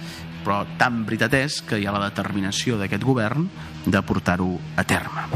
però 0.47 0.62
tan 0.80 1.04
veritat 1.04 1.37
és 1.42 1.61
que 1.62 1.78
hi 1.78 1.85
ha 1.85 1.92
la 1.92 2.06
determinació 2.09 2.80
d'aquest 2.80 3.04
govern 3.04 3.50
de 3.85 4.02
portar-ho 4.02 4.54
a 4.80 4.88
terme. 4.88 5.28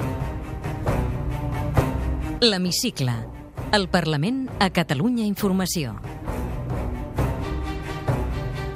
L'Hemicicle. 2.40 3.12
El 3.76 3.90
Parlament 3.92 4.46
a 4.64 4.70
Catalunya 4.72 5.26
Informació. 5.28 5.98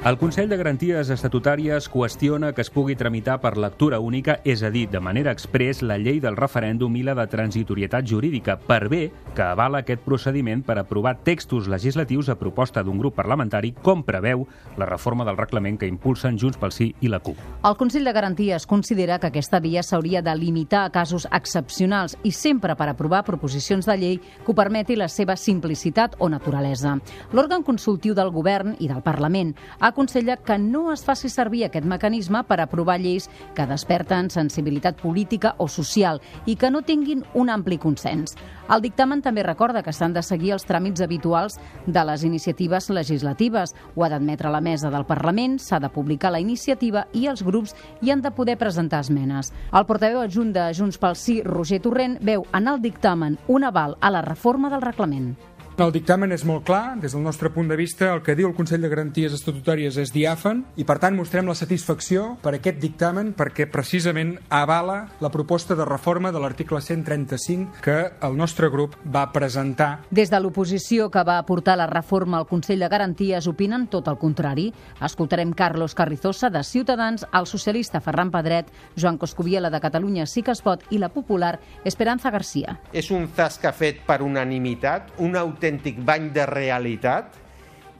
El 0.03 0.17
Consell 0.19 0.49
de 0.51 0.57
Garanties 0.59 1.07
Estatutàries 1.13 1.85
qüestiona 1.87 2.49
que 2.51 2.59
es 2.59 2.69
pugui 2.75 2.97
tramitar 2.99 3.37
per 3.39 3.53
lectura 3.55 4.01
única, 4.03 4.33
és 4.43 4.59
a 4.59 4.67
dir, 4.67 4.89
de 4.91 4.99
manera 4.99 5.31
express, 5.31 5.79
la 5.79 5.95
llei 5.95 6.17
del 6.19 6.35
referèndum 6.35 6.97
i 6.99 7.05
la 7.07 7.13
de 7.15 7.23
transitorietat 7.31 8.03
jurídica, 8.03 8.57
per 8.59 8.89
bé 8.91 9.05
que 9.33 9.45
avala 9.45 9.79
aquest 9.79 10.03
procediment 10.03 10.59
per 10.67 10.75
aprovar 10.81 11.13
textos 11.23 11.69
legislatius 11.71 12.27
a 12.27 12.35
proposta 12.35 12.83
d'un 12.83 12.99
grup 12.99 13.15
parlamentari, 13.15 13.71
com 13.71 14.01
preveu 14.03 14.43
la 14.75 14.89
reforma 14.89 15.23
del 15.23 15.39
reglament 15.39 15.79
que 15.79 15.87
impulsen 15.87 16.35
Junts 16.35 16.59
pel 16.59 16.75
Sí 16.75 16.89
i 16.99 17.07
la 17.07 17.21
CUP. 17.23 17.39
El 17.63 17.79
Consell 17.79 18.03
de 18.03 18.11
Garanties 18.11 18.67
considera 18.67 19.21
que 19.23 19.31
aquesta 19.31 19.63
via 19.63 19.85
s'hauria 19.87 20.21
de 20.21 20.35
limitar 20.35 20.83
a 20.83 20.91
casos 20.91 21.29
excepcionals 21.31 22.17
i 22.27 22.35
sempre 22.35 22.75
per 22.75 22.89
aprovar 22.91 23.23
proposicions 23.23 23.87
de 23.87 23.95
llei 23.95 24.19
que 24.19 24.51
ho 24.51 24.59
permeti 24.59 24.99
la 24.99 25.07
seva 25.07 25.39
simplicitat 25.39 26.19
o 26.19 26.27
naturalesa. 26.27 26.97
L'òrgan 27.31 27.63
consultiu 27.63 28.11
del 28.19 28.35
Govern 28.35 28.75
i 28.83 28.91
del 28.91 28.99
Parlament 28.99 29.55
ha 29.79 29.92
aconsella 29.93 30.39
que 30.41 30.57
no 30.57 30.91
es 30.91 31.05
faci 31.05 31.29
servir 31.29 31.63
aquest 31.67 31.85
mecanisme 31.85 32.41
per 32.49 32.59
aprovar 32.59 32.97
lleis 32.99 33.29
que 33.53 33.67
desperten 33.69 34.31
sensibilitat 34.33 34.97
política 34.99 35.53
o 35.61 35.69
social 35.69 36.19
i 36.49 36.57
que 36.57 36.71
no 36.73 36.81
tinguin 36.81 37.23
un 37.37 37.53
ampli 37.53 37.77
consens. 37.77 38.33
El 38.73 38.81
dictamen 38.81 39.21
també 39.21 39.43
recorda 39.43 39.83
que 39.83 39.93
s'han 39.93 40.15
de 40.15 40.23
seguir 40.23 40.53
els 40.55 40.65
tràmits 40.65 41.03
habituals 41.03 41.59
de 41.85 42.03
les 42.07 42.23
iniciatives 42.23 42.89
legislatives. 42.89 43.75
Ho 43.95 44.05
ha 44.05 44.09
d'admetre 44.09 44.49
la 44.49 44.63
mesa 44.63 44.89
del 44.89 45.05
Parlament, 45.05 45.59
s'ha 45.59 45.81
de 45.83 45.91
publicar 45.93 46.31
la 46.31 46.41
iniciativa 46.41 47.05
i 47.13 47.27
els 47.27 47.43
grups 47.43 47.75
hi 48.01 48.11
han 48.11 48.23
de 48.23 48.31
poder 48.31 48.57
presentar 48.57 49.03
esmenes. 49.03 49.53
El 49.71 49.85
portaveu 49.85 50.23
adjunt 50.23 50.53
de 50.55 50.69
Junts 50.73 50.97
pel 50.97 51.19
Sí, 51.19 51.41
Roger 51.45 51.81
Torrent, 51.83 52.17
veu 52.21 52.47
en 52.53 52.67
el 52.71 52.81
dictamen 52.81 53.37
un 53.47 53.67
aval 53.67 53.97
a 54.01 54.09
la 54.09 54.23
reforma 54.25 54.71
del 54.73 54.81
reglament. 54.81 55.35
El 55.73 55.89
dictamen 55.89 56.29
és 56.29 56.43
molt 56.45 56.67
clar, 56.67 56.99
des 57.01 57.15
del 57.15 57.23
nostre 57.25 57.49
punt 57.49 57.65
de 57.65 57.73
vista 57.73 58.11
el 58.13 58.19
que 58.21 58.35
diu 58.37 58.45
el 58.45 58.53
Consell 58.53 58.83
de 58.85 58.89
Garanties 58.91 59.33
Estatutàries 59.33 59.95
és 59.97 60.11
diàfan 60.13 60.59
i 60.77 60.83
per 60.85 60.99
tant 61.01 61.15
mostrem 61.17 61.47
la 61.49 61.55
satisfacció 61.57 62.35
per 62.43 62.51
aquest 62.53 62.77
dictamen 62.77 63.31
perquè 63.33 63.65
precisament 63.73 64.35
avala 64.53 64.99
la 65.17 65.31
proposta 65.33 65.73
de 65.73 65.87
reforma 65.89 66.29
de 66.31 66.43
l'article 66.43 66.77
135 66.77 67.81
que 67.81 67.95
el 68.21 68.37
nostre 68.37 68.69
grup 68.69 68.93
va 69.15 69.23
presentar. 69.33 70.03
Des 70.13 70.29
de 70.29 70.41
l'oposició 70.43 71.07
que 71.09 71.23
va 71.25 71.39
aportar 71.41 71.73
la 71.81 71.89
reforma 71.89 72.37
al 72.37 72.45
Consell 72.45 72.85
de 72.85 72.91
Garanties 72.93 73.49
opinen 73.49 73.87
tot 73.89 74.11
el 74.13 74.21
contrari. 74.21 74.67
Escoltarem 75.01 75.55
Carlos 75.57 75.97
Carrizosa 75.97 76.51
de 76.53 76.61
Ciutadans, 76.61 77.25
el 77.33 77.49
socialista 77.49 77.97
Ferran 77.99 78.29
Pedret, 78.29 78.69
Joan 78.93 79.17
Coscubiela 79.17 79.73
de 79.73 79.81
Catalunya 79.81 80.29
Sí 80.29 80.45
que 80.45 80.53
es 80.53 80.61
pot 80.61 80.85
i 80.91 81.01
la 81.01 81.09
popular 81.09 81.57
Esperanza 81.83 82.29
Garcia. 82.29 82.77
És 82.93 83.09
un 83.09 83.25
zasca 83.33 83.73
fet 83.73 84.05
per 84.05 84.21
unanimitat, 84.21 85.15
un 85.17 85.33
autèntic 85.63 85.99
bany 86.03 86.27
de 86.35 86.43
realitat 86.45 87.37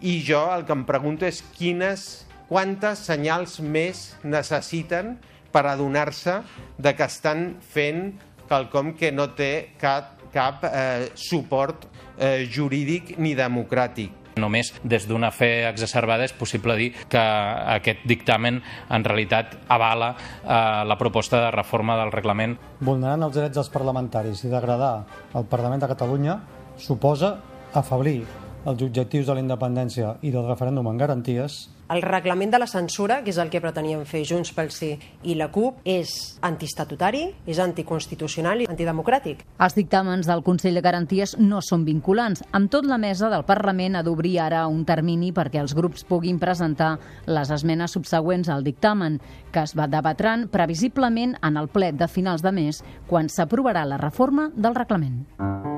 i 0.03 0.19
jo 0.27 0.41
el 0.51 0.65
que 0.67 0.75
em 0.75 0.83
pregunto 0.83 1.23
és 1.23 1.39
quines, 1.55 2.25
quantes 2.49 3.05
senyals 3.07 3.61
més 3.63 4.17
necessiten 4.23 5.15
per 5.53 5.63
adonar-se 5.69 6.41
de 6.75 6.91
que 6.91 7.07
estan 7.07 7.53
fent 7.63 8.17
quelcom 8.49 8.91
que 8.99 9.13
no 9.15 9.29
té 9.37 9.77
cap, 9.79 10.17
cap 10.33 10.65
eh, 10.67 11.07
suport 11.15 11.87
eh, 12.17 12.43
jurídic 12.51 13.15
ni 13.17 13.31
democràtic. 13.37 14.19
Només 14.35 14.73
des 14.83 15.05
d'una 15.07 15.29
fe 15.31 15.63
exacerbada 15.69 16.25
és 16.25 16.33
possible 16.35 16.75
dir 16.75 16.89
que 17.07 17.21
aquest 17.21 18.03
dictamen 18.09 18.59
en 18.89 19.07
realitat 19.07 19.55
avala 19.71 20.11
eh, 20.17 20.83
la 20.89 20.97
proposta 20.99 21.45
de 21.45 21.55
reforma 21.55 21.95
del 22.01 22.11
reglament. 22.11 22.57
Vulnerant 22.81 23.23
els 23.29 23.39
drets 23.39 23.55
dels 23.55 23.71
parlamentaris 23.71 24.43
i 24.43 24.51
degradar 24.51 24.93
el 25.37 25.47
Parlament 25.47 25.85
de 25.85 25.91
Catalunya 25.95 26.41
suposa 26.81 27.37
afablir 27.73 28.21
els 28.63 28.81
objectius 28.81 29.27
de 29.27 29.35
la 29.35 29.43
independència 29.43 30.17
i 30.21 30.31
del 30.31 30.47
referèndum 30.47 30.87
en 30.87 31.01
garanties 31.01 31.63
el 31.93 32.01
reglament 32.01 32.51
de 32.51 32.59
la 32.59 32.67
censura, 32.67 33.21
que 33.23 33.29
és 33.29 33.37
el 33.37 33.51
que 33.53 33.61
pretenien 33.61 34.05
fer 34.09 34.23
Junts 34.25 34.53
pel 34.55 34.71
Sí 34.73 34.93
i 35.29 35.35
la 35.37 35.49
CUP, 35.53 35.81
és 35.85 36.13
antiestatutari, 36.41 37.25
és 37.45 37.59
anticonstitucional 37.61 38.63
i 38.63 38.67
antidemocràtic. 38.71 39.43
Els 39.61 39.75
dictàmens 39.77 40.29
del 40.29 40.43
Consell 40.45 40.79
de 40.79 40.83
Garanties 40.85 41.35
no 41.39 41.61
són 41.61 41.85
vinculants. 41.85 42.43
Amb 42.51 42.71
tot, 42.73 42.87
la 42.89 42.97
mesa 42.97 43.29
del 43.29 43.45
Parlament 43.45 43.99
ha 43.99 44.03
d'obrir 44.05 44.37
ara 44.41 44.65
un 44.71 44.85
termini 44.89 45.33
perquè 45.35 45.61
els 45.61 45.75
grups 45.77 46.07
puguin 46.07 46.39
presentar 46.41 46.95
les 47.27 47.51
esmenes 47.53 47.93
subsegüents 47.93 48.49
al 48.49 48.63
dictamen, 48.63 49.19
que 49.51 49.67
es 49.67 49.75
va 49.77 49.87
debatran 49.91 50.47
previsiblement 50.47 51.37
en 51.43 51.61
el 51.61 51.69
ple 51.69 51.91
de 51.93 52.07
finals 52.07 52.41
de 52.41 52.55
mes, 52.55 52.83
quan 53.07 53.29
s'aprovarà 53.29 53.85
la 53.85 54.01
reforma 54.01 54.49
del 54.55 54.75
reglament. 54.75 55.72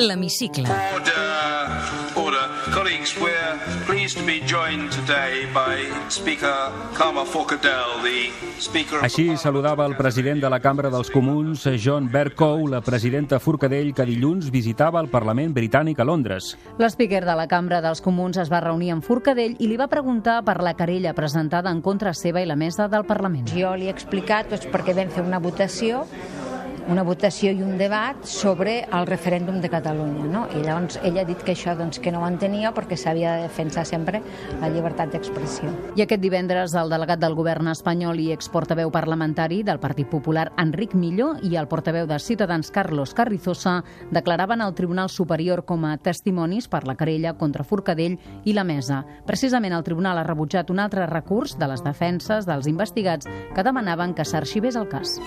L'Hemicicle. 0.00 0.64
Order, 0.94 2.16
order. 2.16 2.46
Colleagues, 2.72 3.14
we're 3.20 3.58
pleased 3.84 4.16
to 4.16 4.24
be 4.24 4.40
joined 4.46 4.90
today 4.90 5.44
by 5.52 5.84
Speaker 6.08 6.72
Karma 6.94 7.26
Forcadell, 7.26 8.00
the 8.02 8.30
Speaker 8.58 8.96
of 8.96 9.04
Així 9.04 9.36
saludava 9.36 9.84
el 9.84 9.98
president 9.98 10.40
de 10.40 10.48
la 10.48 10.60
Cambra 10.64 10.88
dels 10.88 11.10
Comuns, 11.12 11.66
John 11.76 12.08
Bercow, 12.10 12.64
la 12.72 12.80
presidenta 12.80 13.38
Forcadell, 13.40 13.92
que 13.92 14.06
dilluns 14.08 14.48
visitava 14.50 15.02
el 15.04 15.10
Parlament 15.12 15.52
britànic 15.52 16.00
a 16.00 16.08
Londres. 16.08 16.54
L'espíquer 16.80 17.20
de 17.26 17.36
la 17.36 17.48
Cambra 17.50 17.82
dels 17.84 18.00
Comuns 18.00 18.40
es 18.40 18.48
va 18.48 18.64
reunir 18.64 18.94
amb 18.94 19.04
Forcadell 19.04 19.58
i 19.58 19.68
li 19.68 19.76
va 19.76 19.90
preguntar 19.92 20.40
per 20.48 20.62
la 20.64 20.76
querella 20.78 21.12
presentada 21.12 21.68
en 21.68 21.84
contra 21.84 22.14
seva 22.16 22.40
i 22.40 22.48
la 22.48 22.56
mesa 22.56 22.88
del 22.88 23.04
Parlament. 23.04 23.52
Jo 23.52 23.76
li 23.76 23.90
he 23.90 23.92
explicat 23.92 24.48
doncs, 24.48 24.70
perquè 24.72 24.96
vam 24.96 25.12
fer 25.12 25.26
una 25.28 25.44
votació 25.44 26.06
una 26.90 27.04
votació 27.06 27.52
i 27.54 27.62
un 27.62 27.76
debat 27.78 28.24
sobre 28.26 28.80
el 28.82 29.06
referèndum 29.06 29.60
de 29.62 29.70
Catalunya. 29.70 30.24
No? 30.26 30.42
I 30.50 30.64
llavors 30.64 30.98
ella 31.06 31.22
ha 31.22 31.28
dit 31.28 31.38
que 31.46 31.54
això 31.54 31.76
doncs, 31.78 32.00
que 32.02 32.10
no 32.10 32.24
ho 32.24 32.26
entenia 32.26 32.72
perquè 32.74 32.98
s'havia 32.98 33.36
de 33.36 33.44
defensar 33.46 33.84
sempre 33.86 34.20
la 34.60 34.68
llibertat 34.72 35.14
d'expressió. 35.14 35.70
I 35.94 36.02
aquest 36.02 36.22
divendres 36.22 36.74
el 36.74 36.90
delegat 36.90 37.22
del 37.22 37.36
govern 37.38 37.70
espanyol 37.70 38.18
i 38.18 38.30
exportaveu 38.34 38.90
parlamentari 38.90 39.62
del 39.62 39.78
Partit 39.78 40.10
Popular 40.10 40.48
Enric 40.58 40.96
Milló 40.98 41.36
i 41.46 41.54
el 41.56 41.70
portaveu 41.70 42.08
de 42.10 42.18
Ciutadans 42.18 42.72
Carlos 42.74 43.14
Carrizosa 43.14 43.80
declaraven 44.10 44.60
al 44.60 44.74
Tribunal 44.74 45.10
Superior 45.14 45.64
com 45.64 45.86
a 45.86 45.96
testimonis 45.96 46.66
per 46.68 46.82
la 46.88 46.96
querella 46.98 47.36
contra 47.38 47.64
Forcadell 47.64 48.18
i 48.44 48.56
la 48.56 48.66
Mesa. 48.66 49.04
Precisament 49.26 49.76
el 49.78 49.86
Tribunal 49.86 50.18
ha 50.18 50.26
rebutjat 50.26 50.74
un 50.74 50.82
altre 50.82 51.06
recurs 51.06 51.54
de 51.58 51.70
les 51.70 51.86
defenses 51.86 52.50
dels 52.50 52.66
investigats 52.66 53.30
que 53.54 53.66
demanaven 53.66 54.14
que 54.14 54.26
s'arxivés 54.26 54.74
el 54.74 54.90
cas. 54.90 55.20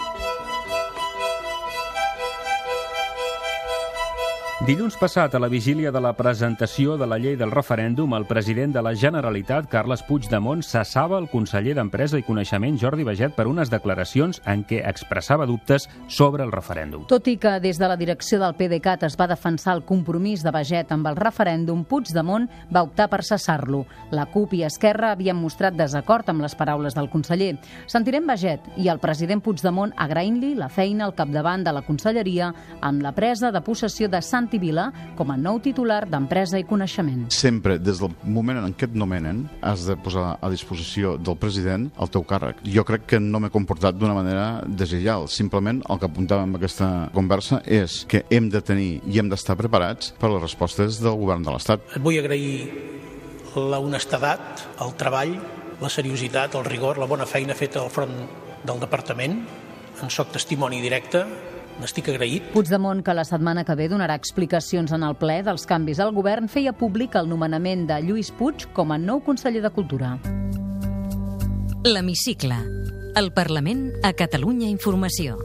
Dilluns 4.63 4.95
passat, 4.95 5.33
a 5.35 5.39
la 5.43 5.49
vigília 5.51 5.91
de 5.91 5.99
la 5.99 6.13
presentació 6.15 6.93
de 6.95 7.03
la 7.03 7.17
llei 7.19 7.33
del 7.35 7.51
referèndum, 7.51 8.13
el 8.15 8.23
president 8.23 8.71
de 8.71 8.79
la 8.79 8.93
Generalitat, 8.95 9.65
Carles 9.67 9.99
Puigdemont, 10.07 10.61
cessava 10.63 11.17
el 11.19 11.25
conseller 11.27 11.73
d'Empresa 11.75 12.15
i 12.15 12.23
Coneixement, 12.23 12.77
Jordi 12.79 13.03
Baget, 13.03 13.33
per 13.35 13.43
unes 13.51 13.67
declaracions 13.67 14.39
en 14.47 14.63
què 14.63 14.79
expressava 14.87 15.43
dubtes 15.49 15.89
sobre 16.07 16.45
el 16.47 16.53
referèndum. 16.55 17.03
Tot 17.11 17.27
i 17.27 17.33
que 17.35 17.57
des 17.59 17.75
de 17.75 17.89
la 17.91 17.97
direcció 17.99 18.39
del 18.39 18.55
PDeCAT 18.55 19.03
es 19.09 19.17
va 19.19 19.27
defensar 19.27 19.73
el 19.75 19.83
compromís 19.83 20.45
de 20.47 20.55
Baget 20.55 20.95
amb 20.95 21.11
el 21.11 21.19
referèndum, 21.19 21.83
Puigdemont 21.83 22.47
va 22.71 22.85
optar 22.87 23.09
per 23.11 23.19
cessar-lo. 23.27 23.83
La 24.15 24.29
CUP 24.31 24.55
i 24.55 24.63
Esquerra 24.63 25.11
havien 25.11 25.35
mostrat 25.35 25.75
desacord 25.75 26.31
amb 26.31 26.47
les 26.47 26.55
paraules 26.55 26.95
del 26.95 27.11
conseller. 27.11 27.57
Sentirem 27.91 28.31
Baget 28.31 28.71
i 28.79 28.87
el 28.87 29.03
president 29.03 29.43
Puigdemont 29.43 29.91
agraint-li 30.07 30.55
la 30.55 30.71
feina 30.71 31.03
al 31.03 31.17
capdavant 31.19 31.67
de 31.67 31.75
la 31.75 31.83
conselleria 31.83 32.53
amb 32.79 33.03
la 33.03 33.11
presa 33.11 33.51
de 33.51 33.59
possessió 33.59 34.07
de 34.07 34.23
Santi 34.23 34.52
Martí 34.53 34.59
Vila 34.61 34.91
com 35.17 35.31
a 35.31 35.37
nou 35.37 35.57
titular 35.63 36.03
d'Empresa 36.05 36.59
i 36.61 36.65
Coneixement. 36.67 37.25
Sempre, 37.33 37.79
des 37.81 37.97
del 37.97 38.11
moment 38.23 38.59
en 38.61 38.73
què 38.77 38.85
et 38.85 38.93
nomenen, 38.93 39.47
has 39.65 39.87
de 39.87 39.95
posar 39.97 40.37
a 40.37 40.49
disposició 40.51 41.15
del 41.17 41.37
president 41.41 41.87
el 41.97 42.11
teu 42.13 42.21
càrrec. 42.21 42.59
Jo 42.61 42.83
crec 42.85 43.07
que 43.09 43.19
no 43.19 43.39
m'he 43.41 43.49
comportat 43.49 43.97
d'una 43.97 44.13
manera 44.13 44.61
deslleial. 44.67 45.25
Simplement 45.27 45.81
el 45.89 45.97
que 45.97 46.05
apuntàvem 46.05 46.53
en 46.53 46.59
aquesta 46.59 46.89
conversa 47.15 47.63
és 47.65 48.03
que 48.05 48.25
hem 48.29 48.51
de 48.53 48.61
tenir 48.61 49.01
i 49.09 49.17
hem 49.17 49.31
d'estar 49.31 49.57
preparats 49.57 50.13
per 50.19 50.29
les 50.29 50.43
respostes 50.43 51.01
del 51.01 51.17
govern 51.17 51.41
de 51.41 51.55
l'Estat. 51.55 51.81
Et 51.95 52.03
vull 52.03 52.19
agrair 52.21 52.69
la 53.57 53.79
honestedat, 53.81 54.67
el 54.85 54.93
treball, 55.01 55.33
la 55.81 55.89
seriositat, 55.89 56.59
el 56.59 56.69
rigor, 56.69 57.01
la 57.01 57.09
bona 57.09 57.25
feina 57.25 57.57
feta 57.57 57.81
al 57.81 57.89
front 57.89 58.13
del 58.63 58.85
departament. 58.85 59.41
En 60.03 60.13
soc 60.13 60.29
testimoni 60.33 60.81
directe, 60.81 61.23
n'estic 61.81 62.09
agraït. 62.13 62.45
Puigdemont, 62.53 63.01
que 63.05 63.15
la 63.15 63.25
setmana 63.27 63.63
que 63.65 63.75
ve 63.79 63.89
donarà 63.91 64.17
explicacions 64.19 64.93
en 64.93 65.03
el 65.07 65.17
ple 65.19 65.41
dels 65.45 65.65
canvis 65.69 66.01
al 66.03 66.13
govern, 66.15 66.49
feia 66.51 66.73
públic 66.73 67.17
el 67.19 67.29
nomenament 67.31 67.87
de 67.89 68.01
Lluís 68.05 68.31
Puig 68.35 68.67
com 68.73 68.91
a 68.91 68.99
nou 69.01 69.23
conseller 69.25 69.63
de 69.63 69.73
Cultura. 69.73 70.17
L'Hemicicle. 71.83 72.61
El 73.15 73.33
Parlament 73.33 73.91
a 74.03 74.13
Catalunya 74.17 74.69
Informació. 74.71 75.37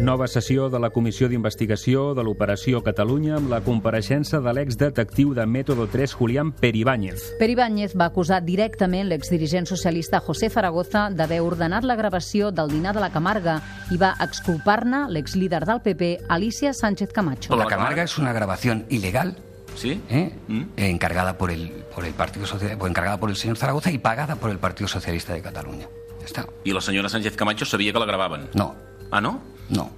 Nova 0.00 0.26
sessió 0.26 0.68
de 0.70 0.80
la 0.82 0.90
Comissió 0.90 1.28
d'Investigació 1.30 2.14
de 2.18 2.22
l'Operació 2.26 2.80
Catalunya 2.82 3.36
amb 3.38 3.48
la 3.52 3.60
compareixença 3.62 4.40
de 4.42 4.52
l'exdetectiu 4.52 5.30
de 5.38 5.44
Método 5.46 5.86
3, 5.86 6.12
Julián 6.18 6.50
Peribáñez. 6.50 7.22
Peribáñez 7.38 7.94
va 7.94 8.08
acusar 8.10 8.40
directament 8.42 9.06
l'exdirigent 9.08 9.70
socialista 9.70 10.18
José 10.18 10.50
Zaragoza 10.50 11.06
d'haver 11.14 11.40
ordenat 11.46 11.86
la 11.86 11.94
gravació 11.94 12.50
del 12.50 12.74
dinar 12.74 12.96
de 12.98 13.04
la 13.04 13.12
Camarga 13.14 13.60
i 13.94 14.00
va 14.00 14.16
exculpar-ne 14.18 15.04
l'exlíder 15.14 15.62
del 15.64 15.80
PP, 15.80 16.26
Alicia 16.28 16.74
Sánchez 16.74 17.12
Camacho. 17.14 17.54
La 17.54 17.70
Camarga 17.70 18.02
es 18.02 18.18
una 18.18 18.32
grabación 18.32 18.86
ilegal 18.90 19.36
¿Sí? 19.76 20.02
¿eh? 20.10 20.32
encargada 20.76 21.38
por 21.38 21.52
el, 21.52 21.70
por 21.94 22.04
el 22.04 22.14
Partido 22.14 22.46
Social, 22.46 22.76
pues 22.78 22.90
encargada 22.90 23.18
por 23.18 23.30
el 23.30 23.36
señor 23.36 23.58
Zaragoza 23.58 23.92
y 23.92 23.98
pagada 23.98 24.34
por 24.36 24.50
el 24.50 24.58
Partido 24.58 24.88
Socialista 24.88 25.34
de 25.34 25.42
Cataluña. 25.42 25.86
Ya 26.18 26.26
está. 26.26 26.46
I 26.64 26.72
la 26.72 26.80
senyora 26.80 27.08
Sánchez 27.08 27.36
Camacho 27.36 27.64
sabia 27.64 27.92
que 27.92 27.98
la 28.00 28.06
gravaven? 28.06 28.48
No. 28.54 28.74
Ah, 29.12 29.20
no? 29.20 29.53
No. 29.68 29.90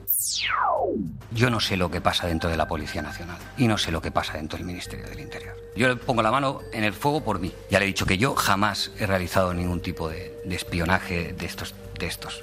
Yo 1.33 1.51
no 1.51 1.61
sé 1.61 1.77
lo 1.77 1.91
que 1.91 2.01
pasa 2.01 2.27
dentro 2.27 2.49
de 2.49 2.57
la 2.57 2.67
Policía 2.67 3.03
Nacional 3.03 3.37
y 3.59 3.69
no 3.69 3.77
sé 3.77 3.93
lo 3.93 4.01
que 4.01 4.11
pasa 4.11 4.35
dentro 4.35 4.57
del 4.57 4.67
Ministerio 4.67 5.07
del 5.07 5.21
Interior. 5.21 5.55
Yo 5.77 5.89
le 5.89 5.97
pongo 5.97 6.23
la 6.23 6.31
mano 6.31 6.61
en 6.73 6.85
el 6.85 6.95
fuego 6.95 7.23
por 7.23 7.39
mí. 7.39 7.53
Ya 7.71 7.79
le 7.79 7.85
he 7.85 7.89
dicho 7.89 8.07
que 8.07 8.17
yo 8.17 8.35
jamás 8.35 8.91
he 8.99 9.07
realizado 9.07 9.53
ningún 9.53 9.83
tipo 9.83 10.09
de, 10.09 10.35
espionaje 10.49 11.35
de 11.35 11.47
estos, 11.47 11.75
de 11.99 12.07
estos. 12.07 12.43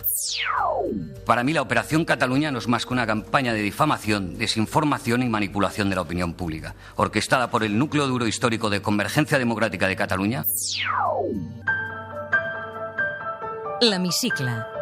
Para 1.25 1.44
mí 1.44 1.53
la 1.53 1.63
Operación 1.63 2.06
Cataluña 2.06 2.51
no 2.51 2.60
es 2.60 2.68
más 2.68 2.86
que 2.86 2.94
una 2.94 3.08
campaña 3.08 3.53
de 3.53 3.62
difamación, 3.62 4.38
desinformación 4.38 5.24
y 5.24 5.30
manipulación 5.30 5.89
de 5.89 5.96
la 5.96 6.01
opinión 6.01 6.34
pública, 6.34 6.75
orquestada 6.96 7.50
por 7.50 7.63
el 7.63 7.77
núcleo 7.77 8.06
duro 8.08 8.27
histórico 8.27 8.70
de 8.70 8.82
Convergencia 8.82 9.39
Democrática 9.39 9.88
de 9.88 9.96
Cataluña 9.96 10.46
L'Hemicicle. 13.82 14.73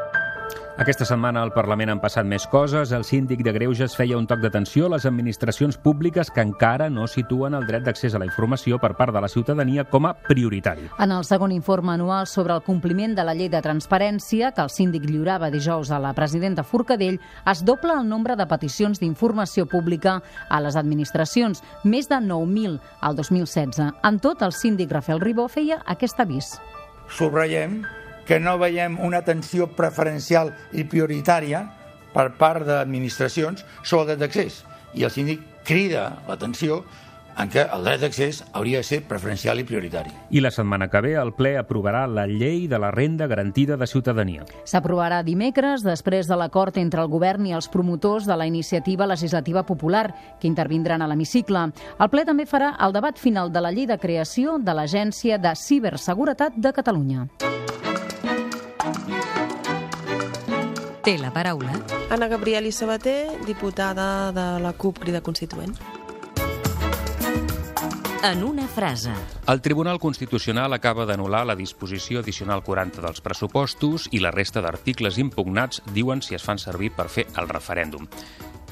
Aquesta 0.82 1.06
setmana 1.06 1.44
al 1.46 1.52
Parlament 1.54 1.92
han 1.94 2.00
passat 2.02 2.26
més 2.26 2.48
coses. 2.50 2.90
El 2.96 3.04
síndic 3.06 3.44
de 3.46 3.52
Greuges 3.54 3.94
feia 3.94 4.18
un 4.18 4.26
toc 4.26 4.40
d'atenció 4.42 4.88
a 4.88 4.96
les 4.96 5.04
administracions 5.06 5.78
públiques 5.78 6.32
que 6.34 6.42
encara 6.42 6.88
no 6.90 7.06
situen 7.06 7.54
el 7.54 7.68
dret 7.70 7.86
d'accés 7.86 8.16
a 8.18 8.22
la 8.24 8.26
informació 8.26 8.80
per 8.82 8.96
part 8.98 9.14
de 9.14 9.22
la 9.22 9.30
ciutadania 9.30 9.86
com 9.86 10.10
a 10.10 10.16
prioritari. 10.26 10.90
En 10.98 11.14
el 11.14 11.28
segon 11.30 11.54
informe 11.54 11.94
anual 11.94 12.26
sobre 12.26 12.58
el 12.58 12.66
compliment 12.66 13.14
de 13.14 13.28
la 13.28 13.38
llei 13.38 13.52
de 13.54 13.62
transparència, 13.62 14.56
que 14.58 14.66
el 14.66 14.74
síndic 14.74 15.06
lliurava 15.06 15.52
dijous 15.54 15.94
a 15.94 16.02
la 16.02 16.16
presidenta 16.18 16.66
Forcadell, 16.66 17.22
es 17.46 17.62
dobla 17.62 18.02
el 18.02 18.10
nombre 18.10 18.34
de 18.36 18.50
peticions 18.50 18.98
d'informació 18.98 19.70
pública 19.70 20.18
a 20.50 20.66
les 20.66 20.82
administracions, 20.82 21.62
més 21.84 22.10
de 22.10 22.24
9.000 22.26 22.82
al 23.06 23.22
2016. 23.22 23.86
En 24.02 24.18
tot, 24.18 24.42
el 24.42 24.58
síndic 24.58 24.98
Rafael 24.98 25.22
Ribó 25.22 25.46
feia 25.46 25.84
aquest 25.86 26.26
avís. 26.26 26.56
Subratllem 27.06 27.84
que 28.26 28.40
no 28.40 28.58
veiem 28.62 29.00
una 29.02 29.22
atenció 29.22 29.70
preferencial 29.78 30.54
i 30.74 30.86
prioritària 30.86 31.66
per 32.14 32.32
part 32.40 32.68
d'administracions 32.68 33.64
sobre 33.84 34.04
el 34.04 34.12
dret 34.12 34.26
d'accés. 34.26 34.64
I 34.94 35.08
el 35.08 35.14
síndic 35.14 35.46
crida 35.64 36.10
l'atenció 36.28 36.82
en 37.40 37.50
què 37.52 37.64
el 37.74 37.86
dret 37.86 38.02
d'accés 38.04 38.42
hauria 38.52 38.82
de 38.82 38.88
ser 38.88 39.02
preferencial 39.08 39.62
i 39.62 39.66
prioritari. 39.68 40.12
I 40.30 40.42
la 40.44 40.52
setmana 40.52 40.90
que 40.92 41.02
ve 41.02 41.14
el 41.20 41.34
ple 41.38 41.54
aprovarà 41.60 42.04
la 42.08 42.26
llei 42.28 42.68
de 42.68 42.80
la 42.80 42.92
renda 42.92 43.28
garantida 43.28 43.78
de 43.78 43.88
ciutadania. 43.88 44.46
S'aprovarà 44.66 45.22
dimecres 45.24 45.86
després 45.88 46.28
de 46.28 46.38
l'acord 46.38 46.78
entre 46.78 47.02
el 47.02 47.12
govern 47.12 47.48
i 47.48 47.56
els 47.56 47.70
promotors 47.72 48.28
de 48.28 48.38
la 48.38 48.48
iniciativa 48.48 49.08
legislativa 49.08 49.64
popular, 49.66 50.10
que 50.40 50.50
intervindran 50.50 51.02
a 51.02 51.08
l'hemicicle. 51.08 51.70
El 52.00 52.12
ple 52.12 52.26
també 52.28 52.46
farà 52.46 52.76
el 52.80 52.94
debat 52.94 53.18
final 53.18 53.52
de 53.52 53.64
la 53.64 53.72
llei 53.72 53.88
de 53.88 54.00
creació 54.00 54.60
de 54.60 54.76
l'Agència 54.76 55.40
de 55.40 55.56
Ciberseguretat 55.56 56.58
de 56.58 56.74
Catalunya. 56.74 57.28
Té 61.02 61.16
la 61.18 61.32
paraula 61.34 61.80
Anna 62.14 62.28
Gabriel 62.30 62.68
i 62.70 62.72
Sabater, 62.72 63.40
diputada 63.48 64.32
de 64.36 64.46
la 64.62 64.74
CUP 64.78 65.00
Crida 65.02 65.22
Constituent. 65.22 65.74
en 68.24 68.44
una 68.44 68.68
frase. 68.68 69.10
El 69.48 69.62
Tribunal 69.62 69.98
Constitucional 70.00 70.74
acaba 70.74 71.08
d'anul·lar 71.10 71.42
la 71.50 71.56
disposició 71.58 72.22
addicional 72.22 72.62
40 72.62 73.02
dels 73.02 73.22
pressupostos 73.26 74.06
i 74.14 74.22
la 74.22 74.30
resta 74.30 74.62
d'articles 74.62 75.18
impugnats 75.18 75.82
diuen 75.90 76.22
si 76.22 76.38
es 76.38 76.46
fan 76.46 76.62
servir 76.62 76.92
per 76.94 77.10
fer 77.10 77.26
el 77.34 77.50
referèndum. 77.50 78.06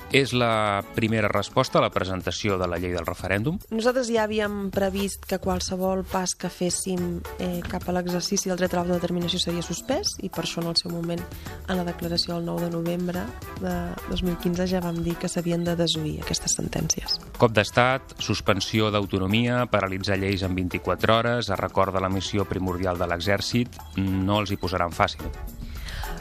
És 0.10 0.32
la 0.34 0.82
primera 0.96 1.28
resposta 1.30 1.78
a 1.78 1.84
la 1.84 1.92
presentació 1.94 2.58
de 2.58 2.66
la 2.68 2.80
llei 2.82 2.96
del 2.96 3.06
referèndum? 3.06 3.60
Nosaltres 3.70 4.10
ja 4.10 4.24
havíem 4.26 4.72
previst 4.74 5.28
que 5.30 5.38
qualsevol 5.42 6.02
pas 6.10 6.34
que 6.34 6.50
féssim 6.50 7.20
eh, 7.38 7.60
cap 7.70 7.86
a 7.86 7.94
l'exercici 7.94 8.50
del 8.50 8.58
dret 8.58 8.74
a 8.74 8.80
l'autodeterminació 8.80 9.42
seria 9.42 9.62
suspès 9.66 10.16
i 10.26 10.32
per 10.34 10.48
això 10.48 10.64
en 10.64 10.72
el 10.72 10.80
seu 10.82 10.90
moment, 10.94 11.22
en 11.68 11.78
la 11.78 11.86
declaració 11.86 12.40
del 12.40 12.50
9 12.50 12.66
de 12.66 12.72
novembre 12.74 13.26
de 13.62 13.76
2015, 14.10 14.68
ja 14.74 14.82
vam 14.82 14.98
dir 15.06 15.14
que 15.22 15.30
s'havien 15.30 15.64
de 15.68 15.78
desoir 15.78 16.18
aquestes 16.24 16.58
sentències. 16.58 17.20
Cop 17.38 17.54
d'estat, 17.54 18.18
suspensió 18.18 18.90
d'autonomia, 18.90 19.68
paralitzar 19.70 20.18
lleis 20.18 20.42
en 20.42 20.58
24 20.58 21.18
hores, 21.20 21.54
es 21.54 21.62
recorda 21.62 22.02
la 22.02 22.10
missió 22.10 22.50
primordial 22.50 22.98
de 22.98 23.14
l'exèrcit, 23.14 23.78
no 24.02 24.42
els 24.42 24.50
hi 24.50 24.58
posaran 24.58 24.96
fàcil. 24.96 25.30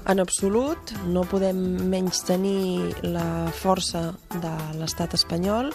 En 0.08 0.22
absolut, 0.22 0.94
no 1.12 1.20
podem 1.28 1.58
menys 1.92 2.22
tenir 2.24 2.94
la 3.04 3.50
força 3.52 4.14
de 4.32 4.52
l'estat 4.80 5.12
espanyol 5.18 5.68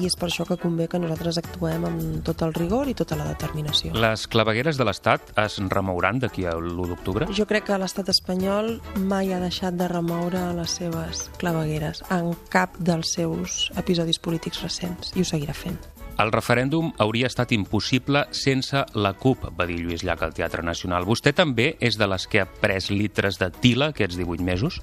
i 0.00 0.08
és 0.08 0.16
per 0.16 0.30
això 0.30 0.46
que 0.48 0.56
convé 0.56 0.86
que 0.88 1.00
nosaltres 1.02 1.36
actuem 1.42 1.84
amb 1.90 2.22
tot 2.24 2.40
el 2.46 2.54
rigor 2.56 2.88
i 2.88 2.96
tota 2.96 3.18
la 3.20 3.26
determinació. 3.28 3.92
Les 3.92 4.24
clavegueres 4.32 4.80
de 4.80 4.88
l'Estat 4.88 5.34
es 5.44 5.58
remouran 5.68 6.22
d'aquí 6.22 6.46
a 6.48 6.56
l'1 6.56 6.94
d'octubre? 6.94 7.28
Jo 7.36 7.44
crec 7.50 7.68
que 7.68 7.78
l'estat 7.82 8.08
espanyol 8.08 8.78
mai 9.04 9.34
ha 9.36 9.42
deixat 9.44 9.76
de 9.76 9.90
remoure 9.92 10.46
les 10.56 10.78
seves 10.80 11.26
clavegueres 11.36 12.00
en 12.08 12.32
cap 12.48 12.80
dels 12.80 13.12
seus 13.18 13.68
episodis 13.76 14.16
polítics 14.16 14.64
recents 14.64 15.12
i 15.12 15.20
ho 15.20 15.28
seguirà 15.28 15.52
fent. 15.52 15.76
El 16.14 16.30
referèndum 16.30 16.92
hauria 17.02 17.26
estat 17.26 17.50
impossible 17.56 18.20
sense 18.30 18.84
la 18.94 19.12
CUP, 19.18 19.48
va 19.58 19.66
dir 19.66 19.80
Lluís 19.80 20.04
Llach 20.06 20.22
al 20.22 20.34
Teatre 20.36 20.62
Nacional. 20.62 21.06
Vostè 21.08 21.32
també 21.34 21.72
és 21.82 21.98
de 21.98 22.06
les 22.06 22.28
que 22.30 22.44
ha 22.44 22.46
pres 22.46 22.86
litres 22.92 23.40
de 23.40 23.48
tila 23.50 23.90
aquests 23.90 24.20
18 24.20 24.46
mesos? 24.46 24.78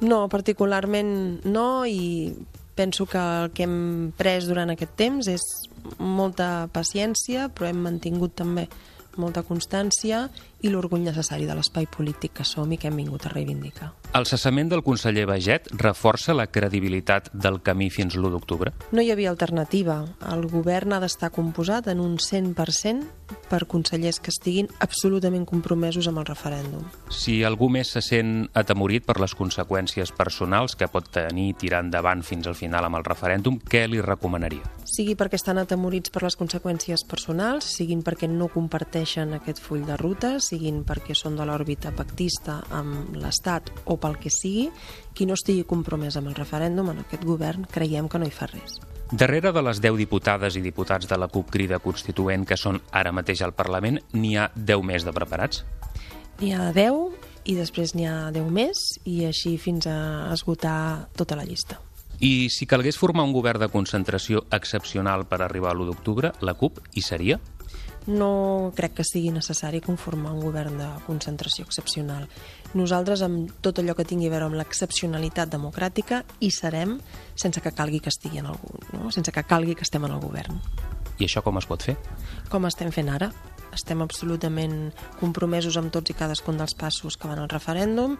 No, 0.00 0.24
particularment 0.32 1.44
no, 1.46 1.84
i 1.86 2.34
penso 2.74 3.06
que 3.06 3.20
el 3.20 3.50
que 3.54 3.68
hem 3.68 4.10
pres 4.18 4.48
durant 4.50 4.72
aquest 4.74 4.96
temps 4.98 5.28
és 5.30 5.46
molta 5.98 6.66
paciència, 6.74 7.46
però 7.54 7.68
hem 7.70 7.84
mantingut 7.86 8.34
també 8.40 8.66
molta 9.20 9.44
constància 9.46 10.28
i 10.62 10.70
l'orgull 10.72 11.04
necessari 11.04 11.46
de 11.48 11.56
l'espai 11.56 11.86
polític 11.90 12.34
que 12.40 12.44
som 12.44 12.70
i 12.72 12.78
que 12.78 12.88
hem 12.88 12.96
vingut 13.00 13.26
a 13.26 13.32
reivindicar. 13.32 13.92
El 14.14 14.26
cessament 14.26 14.70
del 14.70 14.82
conseller 14.82 15.26
Baget 15.28 15.68
reforça 15.78 16.34
la 16.34 16.48
credibilitat 16.50 17.30
del 17.32 17.60
camí 17.62 17.90
fins 17.94 18.16
l'1 18.16 18.32
d'octubre? 18.34 18.72
No 18.92 19.02
hi 19.02 19.10
havia 19.12 19.30
alternativa. 19.30 20.00
El 20.32 20.48
govern 20.50 20.96
ha 20.96 21.00
d'estar 21.00 21.30
composat 21.30 21.88
en 21.92 22.00
un 22.02 22.18
100% 22.18 23.20
per 23.50 23.66
consellers 23.70 24.18
que 24.20 24.32
estiguin 24.34 24.68
absolutament 24.82 25.46
compromesos 25.46 26.08
amb 26.10 26.22
el 26.22 26.26
referèndum. 26.26 26.84
Si 27.10 27.40
algú 27.46 27.70
més 27.70 27.92
se 27.94 28.02
sent 28.02 28.48
atemorit 28.54 29.06
per 29.06 29.20
les 29.22 29.34
conseqüències 29.38 30.12
personals 30.16 30.76
que 30.78 30.90
pot 30.90 31.06
tenir 31.14 31.54
tirar 31.60 31.84
endavant 31.84 32.24
fins 32.26 32.50
al 32.50 32.58
final 32.58 32.86
amb 32.86 32.98
el 33.00 33.06
referèndum, 33.06 33.60
què 33.60 33.86
li 33.88 34.02
recomanaria? 34.02 34.66
Sigui 34.90 35.14
perquè 35.18 35.38
estan 35.38 35.60
atemorits 35.62 36.10
per 36.10 36.24
les 36.24 36.36
conseqüències 36.38 37.06
personals, 37.06 37.68
siguin 37.78 38.02
perquè 38.06 38.28
no 38.30 38.50
comparteixen 38.50 39.34
aquest 39.36 39.62
full 39.62 39.84
de 39.86 39.96
ruta, 40.00 40.36
siguin 40.50 40.82
perquè 40.86 41.14
són 41.16 41.38
de 41.38 41.46
l'òrbita 41.46 41.94
pactista 41.96 42.60
amb 42.74 43.16
l'Estat 43.16 43.70
o 43.86 43.96
pel 44.00 44.18
que 44.20 44.32
sigui, 44.34 44.68
qui 45.14 45.26
no 45.26 45.38
estigui 45.38 45.66
compromès 45.68 46.18
amb 46.18 46.30
el 46.30 46.38
referèndum 46.38 46.90
en 46.92 47.04
aquest 47.04 47.26
govern 47.26 47.66
creiem 47.70 48.10
que 48.10 48.20
no 48.20 48.28
hi 48.28 48.34
fa 48.34 48.50
res. 48.50 48.80
Darrere 49.10 49.50
de 49.50 49.62
les 49.66 49.80
10 49.82 49.96
diputades 49.98 50.54
i 50.54 50.62
diputats 50.62 51.08
de 51.10 51.16
la 51.18 51.26
CUP 51.26 51.50
Crida 51.50 51.80
Constituent 51.82 52.44
que 52.46 52.58
són 52.58 52.78
ara 52.94 53.10
mateix 53.10 53.42
al 53.42 53.56
Parlament, 53.58 53.98
n'hi 54.14 54.36
ha 54.38 54.50
10 54.54 54.86
més 54.86 55.06
de 55.06 55.14
preparats? 55.14 55.64
N'hi 56.38 56.52
ha 56.54 56.70
10 56.76 57.50
i 57.50 57.56
després 57.58 57.96
n'hi 57.96 58.06
ha 58.06 58.30
10 58.30 58.50
més 58.54 58.82
i 59.10 59.24
així 59.26 59.56
fins 59.58 59.88
a 59.90 60.30
esgotar 60.34 61.08
tota 61.18 61.38
la 61.38 61.46
llista. 61.48 61.80
I 62.20 62.50
si 62.52 62.68
calgués 62.68 62.98
formar 63.00 63.24
un 63.24 63.32
govern 63.32 63.62
de 63.62 63.70
concentració 63.72 64.44
excepcional 64.52 65.24
per 65.26 65.40
arribar 65.40 65.72
a 65.72 65.74
l'1 65.74 65.88
d'octubre, 65.88 66.34
la 66.44 66.54
CUP 66.54 66.78
hi 66.94 67.02
seria? 67.02 67.40
No 68.06 68.72
crec 68.76 68.94
que 69.00 69.04
sigui 69.04 69.32
necessari 69.34 69.82
conformar 69.84 70.32
un 70.32 70.40
govern 70.40 70.78
de 70.80 70.88
concentració 71.06 71.66
excepcional. 71.68 72.28
Nosaltres, 72.72 73.22
amb 73.26 73.52
tot 73.60 73.82
allò 73.82 73.96
que 73.98 74.06
tingui 74.08 74.30
a 74.30 74.34
veure 74.34 74.48
amb 74.48 74.56
l'excepcionalitat 74.56 75.52
democràtica, 75.52 76.22
hi 76.40 76.50
serem 76.54 76.98
sense 77.34 77.60
que 77.60 77.74
calgui 77.76 78.00
que 78.00 78.12
estigui 78.12 78.40
en 78.40 78.50
el, 78.54 78.58
no? 78.94 79.10
sense 79.10 79.32
que 79.32 79.44
calgui 79.44 79.76
que 79.76 79.84
estem 79.84 80.04
en 80.08 80.16
el 80.16 80.24
govern. 80.24 80.60
I 81.20 81.26
això 81.26 81.42
com 81.44 81.58
es 81.60 81.68
pot 81.68 81.84
fer? 81.84 81.98
Com 82.48 82.64
estem 82.64 82.92
fent 82.94 83.10
ara. 83.12 83.28
Estem 83.76 84.00
absolutament 84.02 84.90
compromesos 85.20 85.76
amb 85.78 85.92
tots 85.94 86.10
i 86.10 86.16
cadascun 86.18 86.58
dels 86.58 86.74
passos 86.74 87.16
que 87.20 87.28
van 87.30 87.38
al 87.38 87.50
referèndum. 87.52 88.16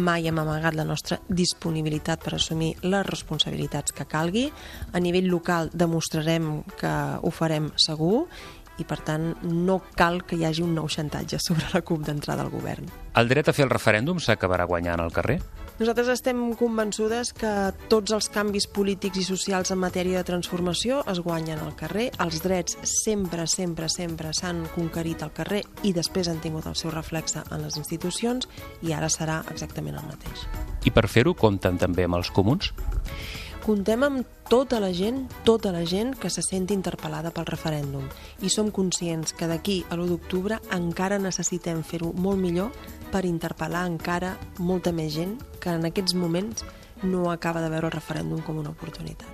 Mai 0.00 0.28
hem 0.30 0.38
amagat 0.40 0.78
la 0.78 0.86
nostra 0.86 1.18
disponibilitat 1.28 2.24
per 2.24 2.36
assumir 2.38 2.72
les 2.86 3.06
responsabilitats 3.06 3.92
que 3.92 4.06
calgui. 4.08 4.46
A 4.92 5.02
nivell 5.02 5.28
local 5.28 5.68
demostrarem 5.74 6.62
que 6.78 6.94
ho 7.20 7.34
farem 7.34 7.72
segur 7.76 8.28
i 8.78 8.86
per 8.88 9.00
tant 9.06 9.32
no 9.44 9.80
cal 9.98 10.22
que 10.26 10.38
hi 10.38 10.44
hagi 10.46 10.64
un 10.64 10.74
nou 10.74 10.88
xantatge 10.90 11.38
sobre 11.42 11.68
la 11.72 11.82
CUP 11.82 12.06
d'entrada 12.06 12.42
al 12.46 12.52
govern. 12.52 12.88
El 13.14 13.28
dret 13.30 13.48
a 13.48 13.54
fer 13.54 13.68
el 13.68 13.74
referèndum 13.74 14.18
s'acabarà 14.18 14.66
guanyant 14.66 15.00
al 15.00 15.12
carrer? 15.14 15.38
Nosaltres 15.74 16.12
estem 16.12 16.38
convençudes 16.54 17.32
que 17.34 17.50
tots 17.90 18.14
els 18.14 18.28
canvis 18.30 18.68
polítics 18.70 19.18
i 19.18 19.24
socials 19.26 19.72
en 19.74 19.80
matèria 19.82 20.20
de 20.20 20.28
transformació 20.28 21.00
es 21.10 21.18
guanyen 21.18 21.58
al 21.64 21.74
carrer. 21.74 22.12
Els 22.22 22.38
drets 22.44 22.78
sempre, 22.86 23.48
sempre, 23.50 23.88
sempre 23.90 24.30
s'han 24.38 24.62
conquerit 24.76 25.24
al 25.26 25.32
carrer 25.34 25.64
i 25.82 25.90
després 25.96 26.30
han 26.30 26.38
tingut 26.44 26.68
el 26.70 26.78
seu 26.78 26.94
reflexe 26.94 27.42
en 27.50 27.66
les 27.66 27.78
institucions 27.80 28.46
i 28.86 28.94
ara 28.94 29.10
serà 29.10 29.40
exactament 29.50 29.98
el 29.98 30.06
mateix. 30.06 30.46
I 30.86 30.94
per 30.94 31.08
fer-ho 31.10 31.34
compten 31.34 31.80
també 31.80 32.06
amb 32.06 32.20
els 32.20 32.30
comuns? 32.30 32.70
Contem 33.64 34.02
amb 34.04 34.26
tota 34.52 34.76
la 34.76 34.90
gent, 34.92 35.22
tota 35.40 35.70
la 35.72 35.86
gent 35.88 36.10
que 36.20 36.28
se 36.28 36.42
senti 36.44 36.74
interpel·lada 36.76 37.30
pel 37.32 37.46
referèndum 37.48 38.04
i 38.44 38.50
som 38.52 38.68
conscients 38.68 39.32
que 39.32 39.48
d'aquí 39.48 39.78
a 39.88 39.96
l'1 39.96 40.10
d'octubre 40.10 40.58
encara 40.76 41.16
necessitem 41.16 41.80
fer-ho 41.80 42.10
molt 42.12 42.42
millor 42.42 42.76
per 43.08 43.22
interpel·lar 43.24 43.86
encara 43.88 44.34
molta 44.58 44.92
més 44.92 45.16
gent 45.16 45.38
que 45.64 45.72
en 45.72 45.88
aquests 45.88 46.12
moments 46.12 46.60
no 47.08 47.30
acaba 47.32 47.64
de 47.64 47.72
veure 47.72 47.88
el 47.88 47.96
referèndum 47.96 48.44
com 48.44 48.60
una 48.60 48.74
oportunitat. 48.76 49.32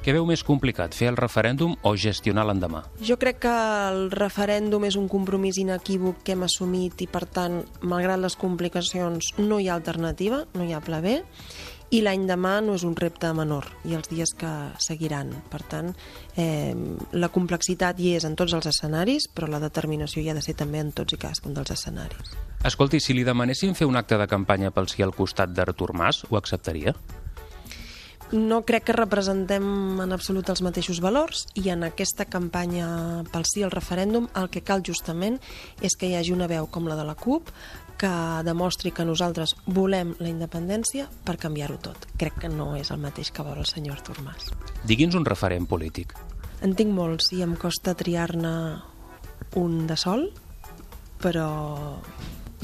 Què 0.00 0.14
veu 0.16 0.24
més 0.24 0.40
complicat, 0.40 0.94
fer 0.96 1.10
el 1.12 1.18
referèndum 1.20 1.74
o 1.84 1.90
gestionar 1.94 2.46
l'endemà? 2.48 2.86
Jo 3.04 3.18
crec 3.20 3.42
que 3.44 3.50
el 3.92 4.06
referèndum 4.10 4.86
és 4.88 4.96
un 4.96 5.10
compromís 5.12 5.58
inequívoc 5.60 6.22
que 6.24 6.32
hem 6.32 6.46
assumit 6.46 7.04
i, 7.04 7.06
per 7.06 7.26
tant, 7.28 7.60
malgrat 7.84 8.18
les 8.18 8.34
complicacions, 8.40 9.34
no 9.38 9.60
hi 9.60 9.68
ha 9.68 9.76
alternativa, 9.76 10.46
no 10.56 10.64
hi 10.64 10.72
ha 10.72 10.80
pla 10.80 11.02
B, 11.04 11.20
i 11.90 12.00
l'any 12.04 12.26
demà 12.28 12.58
no 12.62 12.76
és 12.78 12.84
un 12.86 12.94
repte 12.98 13.32
menor 13.34 13.66
i 13.88 13.96
els 13.98 14.10
dies 14.10 14.32
que 14.38 14.50
seguiran. 14.82 15.32
Per 15.50 15.62
tant, 15.70 15.90
eh, 16.38 16.74
la 17.12 17.30
complexitat 17.34 17.98
hi 17.98 18.14
és 18.16 18.26
en 18.28 18.36
tots 18.38 18.54
els 18.54 18.70
escenaris, 18.70 19.26
però 19.34 19.50
la 19.50 19.62
determinació 19.62 20.22
hi 20.22 20.30
ha 20.30 20.36
de 20.38 20.44
ser 20.44 20.54
també 20.58 20.82
en 20.82 20.92
tots 20.92 21.14
i 21.14 21.18
cadascun 21.18 21.54
dels 21.54 21.74
escenaris. 21.74 22.36
Escolti, 22.64 23.00
si 23.00 23.16
li 23.16 23.24
demanessin 23.24 23.74
fer 23.74 23.88
un 23.88 23.96
acte 23.96 24.18
de 24.20 24.28
campanya 24.30 24.70
pel 24.70 24.88
sí 24.88 25.02
al 25.02 25.16
costat 25.16 25.50
d'Artur 25.56 25.94
Mas, 25.96 26.24
ho 26.28 26.36
acceptaria? 26.36 26.94
No 28.30 28.60
crec 28.62 28.84
que 28.86 28.94
representem 28.94 29.64
en 30.04 30.12
absolut 30.14 30.46
els 30.52 30.60
mateixos 30.62 31.00
valors 31.02 31.48
i 31.58 31.66
en 31.72 31.82
aquesta 31.82 32.28
campanya 32.30 33.24
pel 33.32 33.42
sí 33.50 33.64
al 33.66 33.74
referèndum 33.74 34.28
el 34.38 34.46
que 34.54 34.62
cal 34.62 34.84
justament 34.86 35.40
és 35.82 35.98
que 35.98 36.06
hi 36.06 36.14
hagi 36.14 36.30
una 36.36 36.46
veu 36.46 36.68
com 36.70 36.86
la 36.86 36.94
de 36.94 37.08
la 37.08 37.16
CUP 37.18 37.50
que 38.00 38.10
demostri 38.46 38.94
que 38.96 39.04
nosaltres 39.04 39.52
volem 39.66 40.14
la 40.22 40.30
independència 40.30 41.06
per 41.26 41.36
canviar-ho 41.40 41.76
tot. 41.84 42.06
Crec 42.20 42.38
que 42.44 42.48
no 42.48 42.72
és 42.78 42.90
el 42.94 43.00
mateix 43.02 43.28
que 43.34 43.44
vol 43.44 43.60
el 43.60 43.68
senyor 43.68 43.98
Artur 43.98 44.16
Mas. 44.24 44.48
Digui'ns 44.88 45.18
un 45.18 45.28
referent 45.28 45.68
polític. 45.68 46.16
En 46.64 46.72
tinc 46.76 46.92
molts 46.96 47.30
i 47.36 47.44
em 47.44 47.54
costa 47.60 47.94
triar-ne 47.96 48.54
un 49.60 49.86
de 49.88 49.96
sol, 50.00 50.30
però 51.20 52.00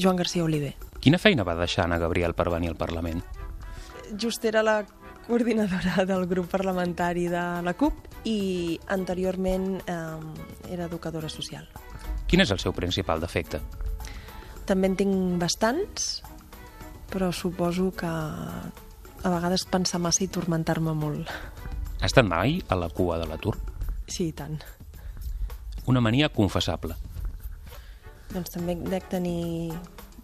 Joan 0.01 0.17
García 0.17 0.45
Oliver. 0.45 0.73
Quina 1.01 1.21
feina 1.21 1.45
va 1.45 1.57
deixar 1.57 1.85
Anna 1.85 1.99
Gabriel 2.01 2.33
per 2.33 2.49
venir 2.49 2.73
al 2.73 2.79
Parlament? 2.79 3.21
Just 4.17 4.45
era 4.45 4.63
la 4.65 4.79
coordinadora 5.27 6.05
del 6.07 6.25
grup 6.25 6.49
parlamentari 6.49 7.27
de 7.27 7.43
la 7.61 7.73
CUP 7.77 8.25
i 8.25 8.79
anteriorment 8.87 9.81
eh, 9.85 10.71
era 10.71 10.87
educadora 10.87 11.29
social. 11.29 11.67
Quin 12.27 12.41
és 12.43 12.51
el 12.51 12.59
seu 12.63 12.73
principal 12.75 13.21
defecte? 13.23 13.61
També 14.67 14.89
en 14.91 14.97
tinc 14.99 15.37
bastants, 15.39 16.21
però 17.11 17.31
suposo 17.31 17.89
que 17.95 18.07
a 18.07 19.31
vegades 19.31 19.63
pensar 19.71 20.01
massa 20.03 20.25
i 20.25 20.27
tormentar-me 20.31 20.93
molt. 20.93 21.31
Ha 22.01 22.05
estat 22.05 22.27
mai 22.27 22.59
a 22.69 22.75
la 22.77 22.89
cua 22.93 23.17
de 23.21 23.27
l'atur? 23.29 23.55
Sí, 24.07 24.29
i 24.29 24.35
tant. 24.35 24.59
Una 25.87 26.03
mania 26.03 26.29
confessable. 26.29 26.97
Doncs 28.33 28.51
també 28.53 28.75
dec 28.91 29.07
tenir 29.09 29.71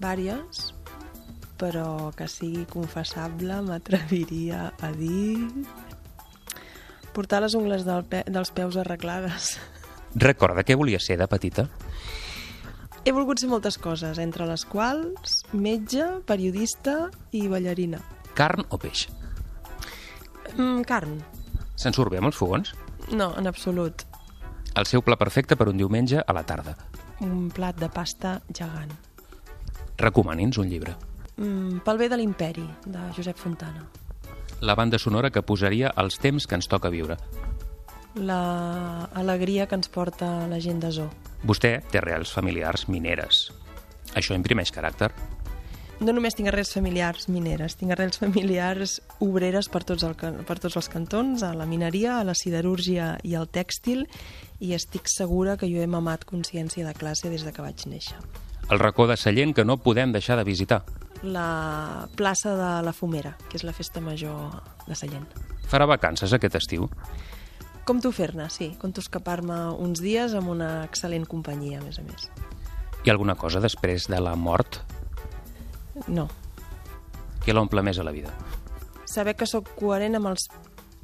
vàries, 0.03 0.73
però 1.59 2.11
que 2.17 2.27
sigui 2.27 2.65
confessable 2.69 3.61
m'atreviria 3.63 4.73
a 4.83 4.91
dir... 4.91 5.47
portar 7.13 7.43
les 7.43 7.53
ungles 7.53 7.83
del 7.85 8.03
pe 8.09 8.23
dels 8.27 8.51
peus 8.51 8.75
arreglades. 8.81 9.55
Recorda 10.15 10.65
què 10.65 10.75
volia 10.75 10.99
ser 10.99 11.15
de 11.21 11.27
petita? 11.29 11.67
He 13.03 13.11
volgut 13.11 13.41
ser 13.41 13.49
moltes 13.51 13.75
coses, 13.83 14.15
entre 14.23 14.45
les 14.47 14.63
quals 14.63 15.41
metge, 15.51 16.05
periodista 16.23 17.09
i 17.35 17.41
ballarina. 17.51 17.99
Carn 18.37 18.63
o 18.71 18.79
peix? 18.79 19.09
Mm, 20.55 20.85
carn. 20.87 21.17
Se'n 21.75 21.91
surt 21.91 22.13
bé 22.13 22.21
amb 22.21 22.29
els 22.29 22.39
fogons? 22.39 22.71
No, 23.11 23.33
en 23.35 23.49
absolut. 23.51 24.05
El 24.79 24.87
seu 24.87 25.03
pla 25.03 25.17
perfecte 25.19 25.57
per 25.59 25.67
un 25.67 25.81
diumenge 25.81 26.23
a 26.23 26.35
la 26.37 26.45
tarda. 26.47 26.77
Un 27.27 27.49
plat 27.51 27.75
de 27.75 27.89
pasta 27.91 28.37
gegant. 28.47 28.95
Recomani'ns 29.99 30.61
un 30.63 30.71
llibre. 30.71 30.95
Mm, 31.35 31.83
pel 31.83 31.99
bé 31.99 32.07
de 32.07 32.17
l'imperi, 32.17 32.63
de 32.85 33.03
Josep 33.17 33.35
Fontana. 33.37 33.83
La 34.61 34.75
banda 34.79 34.97
sonora 34.97 35.29
que 35.29 35.43
posaria 35.43 35.91
els 35.99 36.15
temps 36.23 36.47
que 36.47 36.55
ens 36.55 36.71
toca 36.71 36.93
viure. 36.93 37.19
La 38.15 39.09
alegria 39.17 39.65
que 39.67 39.75
ens 39.75 39.89
porta 39.89 40.47
la 40.47 40.59
gent 40.61 40.81
de 40.83 40.91
Zoo. 40.93 41.09
Vostè 41.43 41.79
té 41.91 41.99
arrels 41.99 42.31
familiars 42.31 42.87
mineres. 42.87 43.47
Això 44.13 44.35
imprimeix 44.37 44.71
caràcter? 44.71 45.09
No 46.03 46.11
només 46.11 46.35
tinc 46.35 46.49
arrels 46.49 46.73
familiars 46.73 47.29
mineres, 47.31 47.77
tinc 47.79 47.93
arrels 47.95 48.19
familiars 48.19 48.97
obreres 49.23 49.69
per 49.71 49.83
tots, 49.87 50.03
el, 50.03 50.15
per 50.17 50.57
tots 50.59 50.75
els 50.79 50.89
cantons, 50.91 51.45
a 51.47 51.53
la 51.55 51.67
mineria, 51.69 52.17
a 52.19 52.25
la 52.27 52.35
siderúrgia 52.35 53.13
i 53.23 53.37
al 53.39 53.47
tèxtil, 53.47 54.05
i 54.59 54.73
estic 54.75 55.07
segura 55.11 55.55
que 55.57 55.69
jo 55.71 55.81
he 55.81 55.87
mamat 55.87 56.25
consciència 56.27 56.85
de 56.87 56.93
classe 56.97 57.31
des 57.31 57.45
de 57.45 57.53
que 57.55 57.63
vaig 57.63 57.85
néixer. 57.87 58.17
El 58.69 58.79
racó 58.79 59.07
de 59.07 59.17
Sallent 59.17 59.53
que 59.55 59.65
no 59.65 59.77
podem 59.83 60.11
deixar 60.11 60.37
de 60.39 60.45
visitar. 60.47 60.83
La 61.23 62.09
plaça 62.17 62.55
de 62.59 62.71
la 62.83 62.93
Fumera, 62.93 63.37
que 63.49 63.57
és 63.59 63.63
la 63.63 63.73
festa 63.75 64.01
major 64.03 64.59
de 64.87 64.95
Sallent. 64.95 65.27
Farà 65.71 65.87
vacances 65.87 66.33
aquest 66.35 66.59
estiu? 66.59 66.89
Com 67.83 67.99
tu 67.99 68.13
fer-ne, 68.15 68.47
sí. 68.53 68.71
Com 68.79 68.93
tu 68.95 69.03
escapar-me 69.03 69.57
uns 69.83 69.99
dies 70.03 70.35
amb 70.39 70.53
una 70.53 70.69
excel·lent 70.87 71.27
companyia, 71.27 71.81
a 71.81 71.83
més 71.83 71.99
a 71.99 72.05
més. 72.07 72.29
Hi 73.03 73.11
ha 73.11 73.15
alguna 73.15 73.35
cosa 73.35 73.59
després 73.63 74.07
de 74.07 74.19
la 74.23 74.37
mort? 74.39 74.79
No. 76.07 76.29
Què 77.43 77.51
l'omple 77.51 77.83
més 77.83 77.99
a 77.99 78.05
la 78.07 78.13
vida? 78.15 78.31
Saber 79.03 79.35
que 79.35 79.47
sóc 79.49 79.73
coherent 79.75 80.15
amb 80.15 80.31
els 80.31 80.47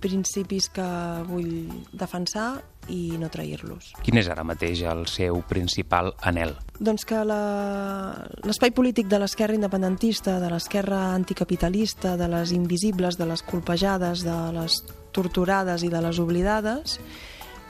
principis 0.02 0.70
que 0.74 0.88
vull 1.28 1.70
defensar 1.94 2.62
i 2.90 3.18
no 3.22 3.30
trair-los. 3.30 3.92
Quin 4.04 4.18
és 4.22 4.30
ara 4.32 4.44
mateix 4.48 4.82
el 4.90 5.06
seu 5.12 5.42
principal 5.50 6.14
anel? 6.26 6.56
Doncs 6.80 7.06
que 7.06 7.22
l'espai 7.28 8.74
polític 8.76 9.10
de 9.12 9.20
l'esquerra 9.22 9.58
independentista, 9.58 10.40
de 10.42 10.50
l'esquerra 10.52 11.14
anticapitalista, 11.14 12.16
de 12.18 12.30
les 12.32 12.54
invisibles, 12.56 13.20
de 13.20 13.30
les 13.30 13.44
colpejades, 13.46 14.26
de 14.26 14.38
les 14.56 14.82
torturades 15.16 15.84
i 15.84 15.92
de 15.92 16.02
les 16.02 16.20
oblidades, 16.20 17.00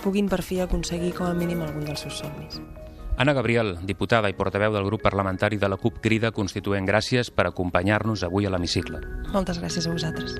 puguin 0.04 0.30
per 0.32 0.44
fi 0.46 0.62
aconseguir 0.64 1.14
com 1.18 1.28
a 1.28 1.36
mínim 1.36 1.66
algun 1.66 1.88
dels 1.88 2.08
seus 2.08 2.22
somnis. 2.24 2.62
Anna 3.20 3.34
Gabriel, 3.36 3.74
diputada 3.84 4.30
i 4.32 4.38
portaveu 4.38 4.72
del 4.72 4.88
grup 4.88 5.04
parlamentari 5.04 5.60
de 5.60 5.68
la 5.68 5.76
CUP 5.76 6.00
Crida 6.00 6.32
Constituent, 6.32 6.88
gràcies 6.88 7.34
per 7.36 7.50
acompanyar-nos 7.50 8.24
avui 8.24 8.48
a 8.48 8.56
l'hemicicle. 8.56 9.04
Moltes 9.36 9.60
gràcies 9.60 9.90
a 9.90 9.92
vosaltres. 9.92 10.40